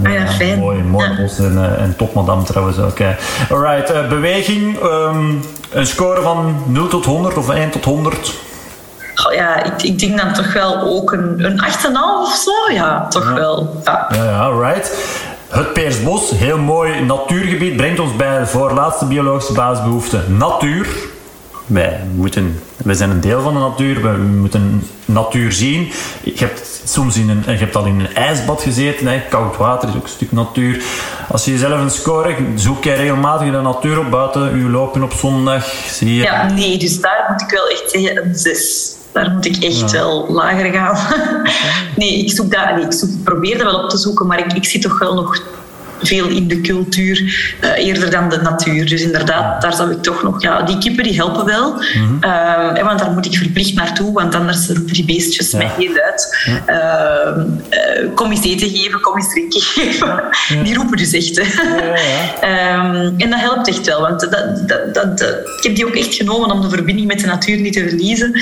[0.04, 0.58] ah, ja, fijn.
[0.58, 1.16] Mooi, mooi ja.
[1.16, 2.98] bos en, en topmadam trouwens ook.
[3.50, 4.82] Alright, beweging.
[4.82, 8.34] Um, een score van 0 tot 100 of 1 tot 100?
[9.26, 11.66] Oh, ja, ik, ik denk dan toch wel ook een, een 8,5
[12.20, 12.72] of zo.
[12.72, 13.34] Ja, toch ja.
[13.34, 13.80] wel.
[13.84, 14.92] Ja, ja, ja right.
[15.48, 20.20] Het Peersbos, heel mooi natuurgebied, brengt ons bij de voorlaatste biologische basisbehoefte.
[20.28, 20.86] Natuur
[21.66, 25.92] wij, moeten, wij zijn een deel van de natuur, we moeten natuur zien.
[26.22, 29.22] Je hebt, soms in een, je hebt al in een ijsbad gezeten, hè.
[29.28, 30.84] koud water is ook een stuk natuur.
[31.28, 35.12] Als je jezelf een score, zoek jij regelmatig de natuur op buiten, u lopen op
[35.12, 36.22] zondag, zie je...
[36.22, 38.94] Ja, nee, dus daar moet ik wel echt zeggen een 6.
[39.12, 39.90] Daar moet ik echt ja.
[39.90, 40.98] wel lager gaan.
[41.96, 44.52] nee, ik, zoek dat, nee, ik zoek, probeer dat wel op te zoeken, maar ik,
[44.52, 45.42] ik zie toch wel nog
[46.02, 47.20] veel in de cultuur
[47.64, 48.88] uh, eerder dan de natuur.
[48.88, 50.42] Dus inderdaad, daar zou ik toch nog...
[50.42, 51.72] Ja, die kippen die helpen wel.
[51.72, 52.18] Mm-hmm.
[52.20, 55.58] Uh, want daar moet ik verplicht naartoe, want anders roepen die beestjes ja.
[55.58, 56.36] mij heel uit.
[56.68, 60.22] Uh, kom eens eten geven, kom eens drinken geven.
[60.48, 60.62] Ja.
[60.62, 61.38] Die roepen dus echt.
[61.38, 61.44] um,
[63.22, 65.20] en dat helpt echt wel, want dat, dat, dat,
[65.56, 68.40] ik heb die ook echt genomen om de verbinding met de natuur niet te verliezen.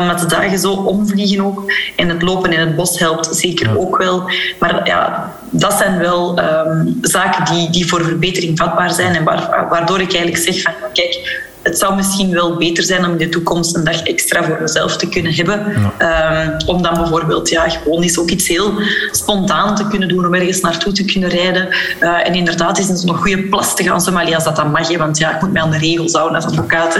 [0.00, 1.72] omdat de dagen zo omvliegen ook.
[1.96, 4.30] En het lopen in het bos helpt zeker ook wel.
[4.58, 6.38] Maar ja, dat zijn wel...
[6.38, 9.24] Um, zaken die, die voor verbetering vatbaar zijn en
[9.68, 13.28] waardoor ik eigenlijk zeg van kijk, het zou misschien wel beter zijn om in de
[13.28, 15.90] toekomst een dag extra voor mezelf te kunnen hebben.
[15.98, 16.44] Ja.
[16.44, 18.72] Um, om dan bijvoorbeeld ja, gewoon eens ook iets heel
[19.10, 21.68] spontaan te kunnen doen, om ergens naartoe te kunnen rijden.
[22.00, 24.96] Uh, en inderdaad is een goede plas te gaan Somalia als dat dan mag.
[24.96, 26.98] Want ja, ik moet mij aan de regels houden als advocaat.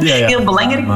[0.00, 0.26] Ja, ja.
[0.32, 0.86] heel belangrijk.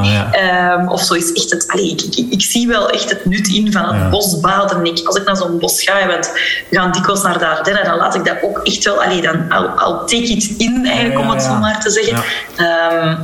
[0.79, 1.67] Um, of zo is echt het...
[1.67, 4.85] Allee, ik, ik, ik, zie wel echt het nut in van het bosbaden.
[4.85, 6.31] Ik, als ik naar zo'n bos ga, want
[6.69, 9.03] we gaan dikwijls naar de Ardennen, dan laat ik dat ook echt wel...
[9.03, 12.23] Allee, dan, I'll, take it in, eigenlijk, om het zo maar te zeggen.
[12.65, 13.17] Um,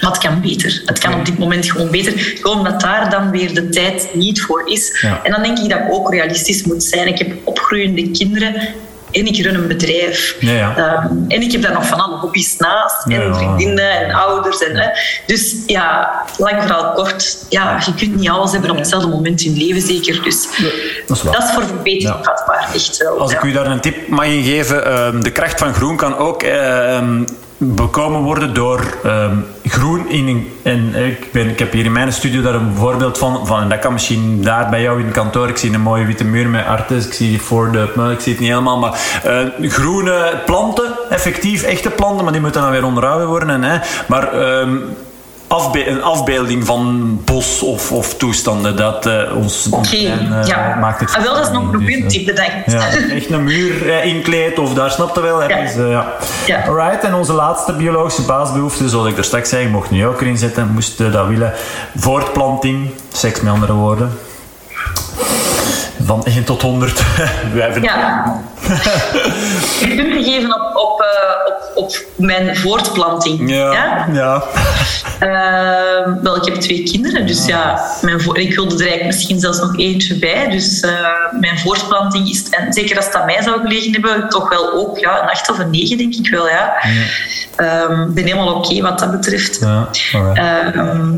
[0.00, 0.82] maar het kan beter.
[0.84, 2.12] Het kan op dit moment gewoon beter.
[2.40, 4.98] Gewoon omdat daar dan weer de tijd niet voor is.
[5.00, 5.20] Ja.
[5.22, 7.06] En dan denk ik dat ik ook realistisch moet zijn.
[7.06, 8.54] Ik heb opgroeiende kinderen.
[9.12, 10.36] en ik run een bedrijf.
[10.40, 10.76] Ja, ja.
[10.76, 13.08] Ehm, en ik heb daar nog van alle hobby's naast.
[13.08, 14.58] Ja, en vriendinnen en ouders.
[14.58, 14.88] En, hè.
[15.26, 17.44] Dus ja, lang verhaal kort.
[17.48, 20.22] Ja, je kunt niet alles hebben op hetzelfde moment in je leven, zeker.
[20.22, 20.48] Dus
[21.06, 21.32] dat is waar.
[21.32, 23.18] dat is voor verbetering vatbaar, echt wel.
[23.18, 26.16] Als ik u daar een tip mag in geven, ehm, de kracht van groen kan
[26.16, 27.22] ook ehm,
[27.58, 32.12] bekomen worden door ehm, groen in een, en ik, ben, ik heb hier in mijn
[32.12, 35.14] studio daar een voorbeeld van, van en dat kan misschien daar bij jou in het
[35.14, 35.48] kantoor.
[35.48, 38.40] Ik zie een mooie witte muur met artes, ik zie voor de, ik zie het
[38.40, 43.28] niet helemaal, maar eh, groene planten, effectief echte planten, maar die moeten dan weer onderhouden
[43.28, 43.50] worden.
[43.50, 43.78] En, hè,
[44.08, 44.76] maar ehm,
[45.48, 50.76] afbe- een afbeelding van bos of, of toestanden, dat eh, ons, brein, eh, ja.
[50.80, 51.84] maakt het Ah, wel, dat is nog een
[52.64, 55.48] Dus, eh, ja, echt een muur inkleed of daar snapte wel.
[55.48, 55.60] Ja.
[55.60, 56.06] Dus, ja.
[56.46, 56.64] Ja.
[56.66, 60.20] Alright, en onze laatste biologische basisbehoefte, zoals ik er straks zei, je mocht nu ook
[60.20, 61.52] erin zetten, moest dat willen.
[61.96, 64.18] Voortplanting, seks met andere woorden.
[66.04, 67.02] Van 1 tot 100.
[67.54, 68.40] Wij Ja.
[69.80, 71.04] Ik punten geven op, op,
[71.46, 73.50] op, op mijn voortplanting.
[73.50, 74.08] Ja, Ja?
[74.12, 74.42] ja.
[75.18, 79.58] Ehm, wel, ik heb twee kinderen, dus ja, mijn ik wilde er eigenlijk misschien zelfs
[79.60, 80.48] nog eentje bij.
[80.48, 80.90] Dus eh,
[81.40, 84.98] mijn voortplanting is, en zeker als het aan mij zou gelegen hebben, toch wel ook
[84.98, 86.48] ja, een acht of een negen, denk ik wel.
[86.48, 86.74] Ja.
[87.56, 89.58] Ehm, Ik ben helemaal oké wat dat betreft.
[89.60, 89.88] ja.
[90.34, 91.12] Ehm,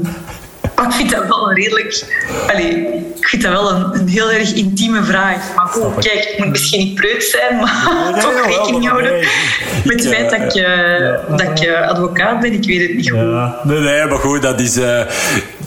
[0.81, 2.05] maar ik vind dat wel een redelijk...
[2.47, 2.87] Allee,
[3.20, 5.55] ik vind dat wel een, een heel erg intieme vraag.
[5.57, 9.28] Maar goed, kijk, ik moet misschien niet preut zijn, maar Nee, toch rekening houden nee.
[9.85, 12.53] met het feit dat ik, eh, dat ik eh, advocaat ben.
[12.53, 13.18] Ik weet het niet goed.
[13.20, 14.76] Ja, nee, nee, maar goed, dat is...
[14.76, 15.01] eh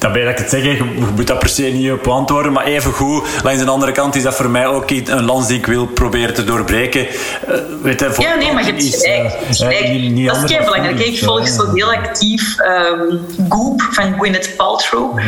[0.04, 0.84] dat ben ik het zeggen, je
[1.16, 4.24] moet dat per se niet op antwoorden, maar even goed, langs de andere kant is
[4.24, 7.08] dat voor mij ook een lans die ik wil proberen te doorbreken.
[7.08, 9.32] Eh, weet je, Ja, nee, maar je hebt gelijk.
[9.49, 10.26] gelijk.
[10.26, 10.99] dat is dan belangrijk.
[10.99, 13.18] Ik volg zo heel actief ehm,
[13.49, 15.20] Goop van Gwyneth Paltrow.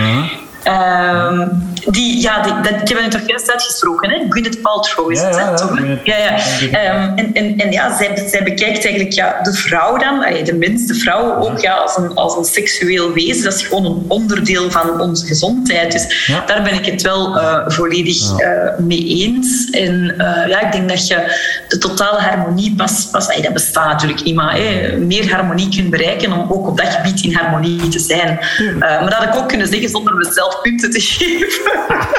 [0.65, 1.47] Ehm,
[1.85, 4.25] die, ja, die, dat, ik heb het toch juist uitgesproken, hè?
[4.29, 5.79] Gwyneth Paltrow is Ja, het, ja, hè, ja, toch?
[6.03, 6.37] Ja, ja.
[6.71, 10.85] Ehm, en, en, en ja, zij, zij bekijkt eigenlijk ja, de vrouw dan, de mens,
[10.85, 13.43] de vrouw ook ja, als, een, als een seksueel wezen.
[13.43, 15.91] Dat is gewoon een onderdeel van onze gezondheid.
[15.91, 19.69] Dus daar ben ik het wel eh, volledig eh, mee eens.
[19.69, 23.91] En eh, ja, ik denk dat je de totale harmonie pas, pas allee, dat bestaat
[23.91, 24.59] natuurlijk niet, maar
[24.97, 28.39] meer harmonie kunt bereiken om ook op dat gebied in harmonie te zijn.
[28.79, 31.61] Maar dat had ik ook kunnen zeggen zonder mezelf punten te geven.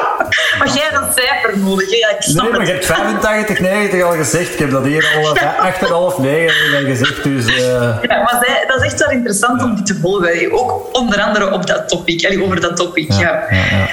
[0.59, 1.91] maar jij hebt een cijfer nodig.
[1.91, 1.97] Hè?
[1.97, 4.53] Ja, ik snap Nee, maar je hebt 85, 90 al gezegd.
[4.53, 6.53] Ik heb dat hier al eh, 8,5, 9
[6.87, 7.23] gezegd.
[7.23, 10.53] Dus, eh, Ja, maar zij- dat is echt wel interessant om die te volgen.
[10.53, 13.13] Ook onder andere op dat topic, allee, over dat topic.
[13.13, 13.45] Ja.
[13.51, 13.89] ja,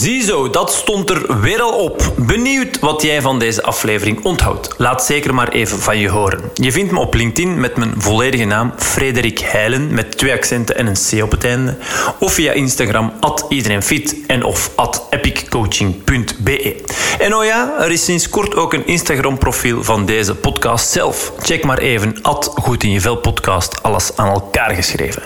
[0.00, 2.12] Ziezo, dat stond er weer al op.
[2.16, 4.74] Benieuwd wat jij van deze aflevering onthoudt?
[4.76, 6.40] Laat zeker maar even van je horen.
[6.54, 10.86] Je vindt me op LinkedIn met mijn volledige naam Frederik Heilen met twee accenten en
[10.86, 11.76] een C op het einde.
[12.18, 16.76] Of via Instagram at iedereenfit en of at epiccoaching.be.
[17.18, 21.32] En oh ja, er is sinds kort ook een Instagram profiel van deze podcast zelf.
[21.38, 25.22] Check maar even at Goed in je podcast, alles aan elkaar geschreven.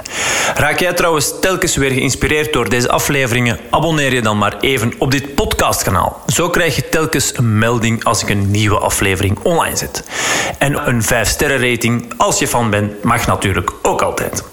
[0.54, 3.58] Raak jij trouwens telkens weer geïnspireerd door deze afleveringen?
[3.70, 6.22] Abonneer je dan maar even op dit podcastkanaal.
[6.26, 10.04] Zo krijg je telkens een melding als ik een nieuwe aflevering online zet.
[10.58, 14.44] En een 5-sterren rating, als je fan bent, mag natuurlijk ook altijd.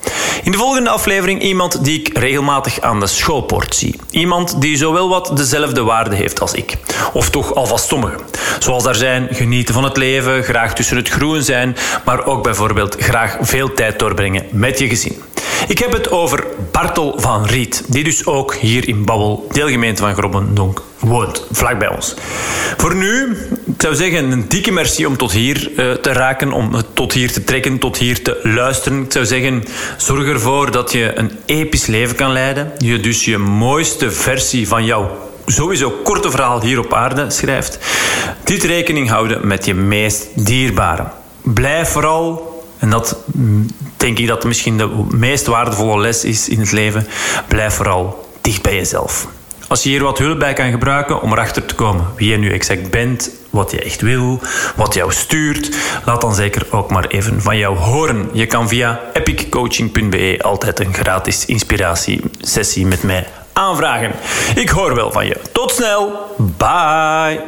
[0.44, 4.00] In de volgende aflevering iemand die ik regelmatig aan de schoolpoort zie.
[4.10, 6.78] Iemand die zowel wat dezelfde waarde heeft als ik.
[7.14, 8.20] Of toch alvast sommigen.
[8.60, 12.96] Zoals daar zijn, genieten van het leven, graag tussen het groen zijn, maar ook bijvoorbeeld
[13.00, 15.22] graag veel tijd doorbrengen met je gezin.
[15.68, 20.16] Ik heb het over Bartel van Riet, die dus ook hier in Babbel, deelgemeente van
[20.16, 22.16] Grobbendonk, woont, vlak bij ons.
[22.78, 26.72] Voor nu, ik zou zeggen, een dikke merci om tot hier eh, te raken, om
[26.94, 29.04] tot hier te trekken, tot hier te luisteren.
[29.04, 29.64] Ik zou zeggen,
[29.98, 32.72] zorg ervoor dat je een episch leven kan leiden.
[32.78, 37.80] Je dus je mooiste versie van jouw sowieso korte verhaal hier op aarde schrijft.
[38.44, 41.06] Dit rekening houden met je meest dierbare.
[41.42, 42.50] Blijf vooral
[42.82, 43.66] en dat mm,
[43.98, 47.08] denk ik dat misschien de meest waardevolle les is in het leven.
[47.48, 49.28] Blijf vooral dicht bij jezelf.
[49.72, 52.52] Als je hier wat hulp bij kan gebruiken om erachter te komen wie je nu
[52.52, 54.40] exact bent, wat je echt wil,
[54.76, 58.30] wat jou stuurt, laat dan zeker ook maar even van jou horen.
[58.34, 64.12] Je kan via epiccoaching.be altijd een gratis inspiratiesessie met mij aanvragen.
[64.56, 65.38] Ik hoor wel van je.
[65.52, 66.36] Tot snel.
[66.38, 67.42] Bye.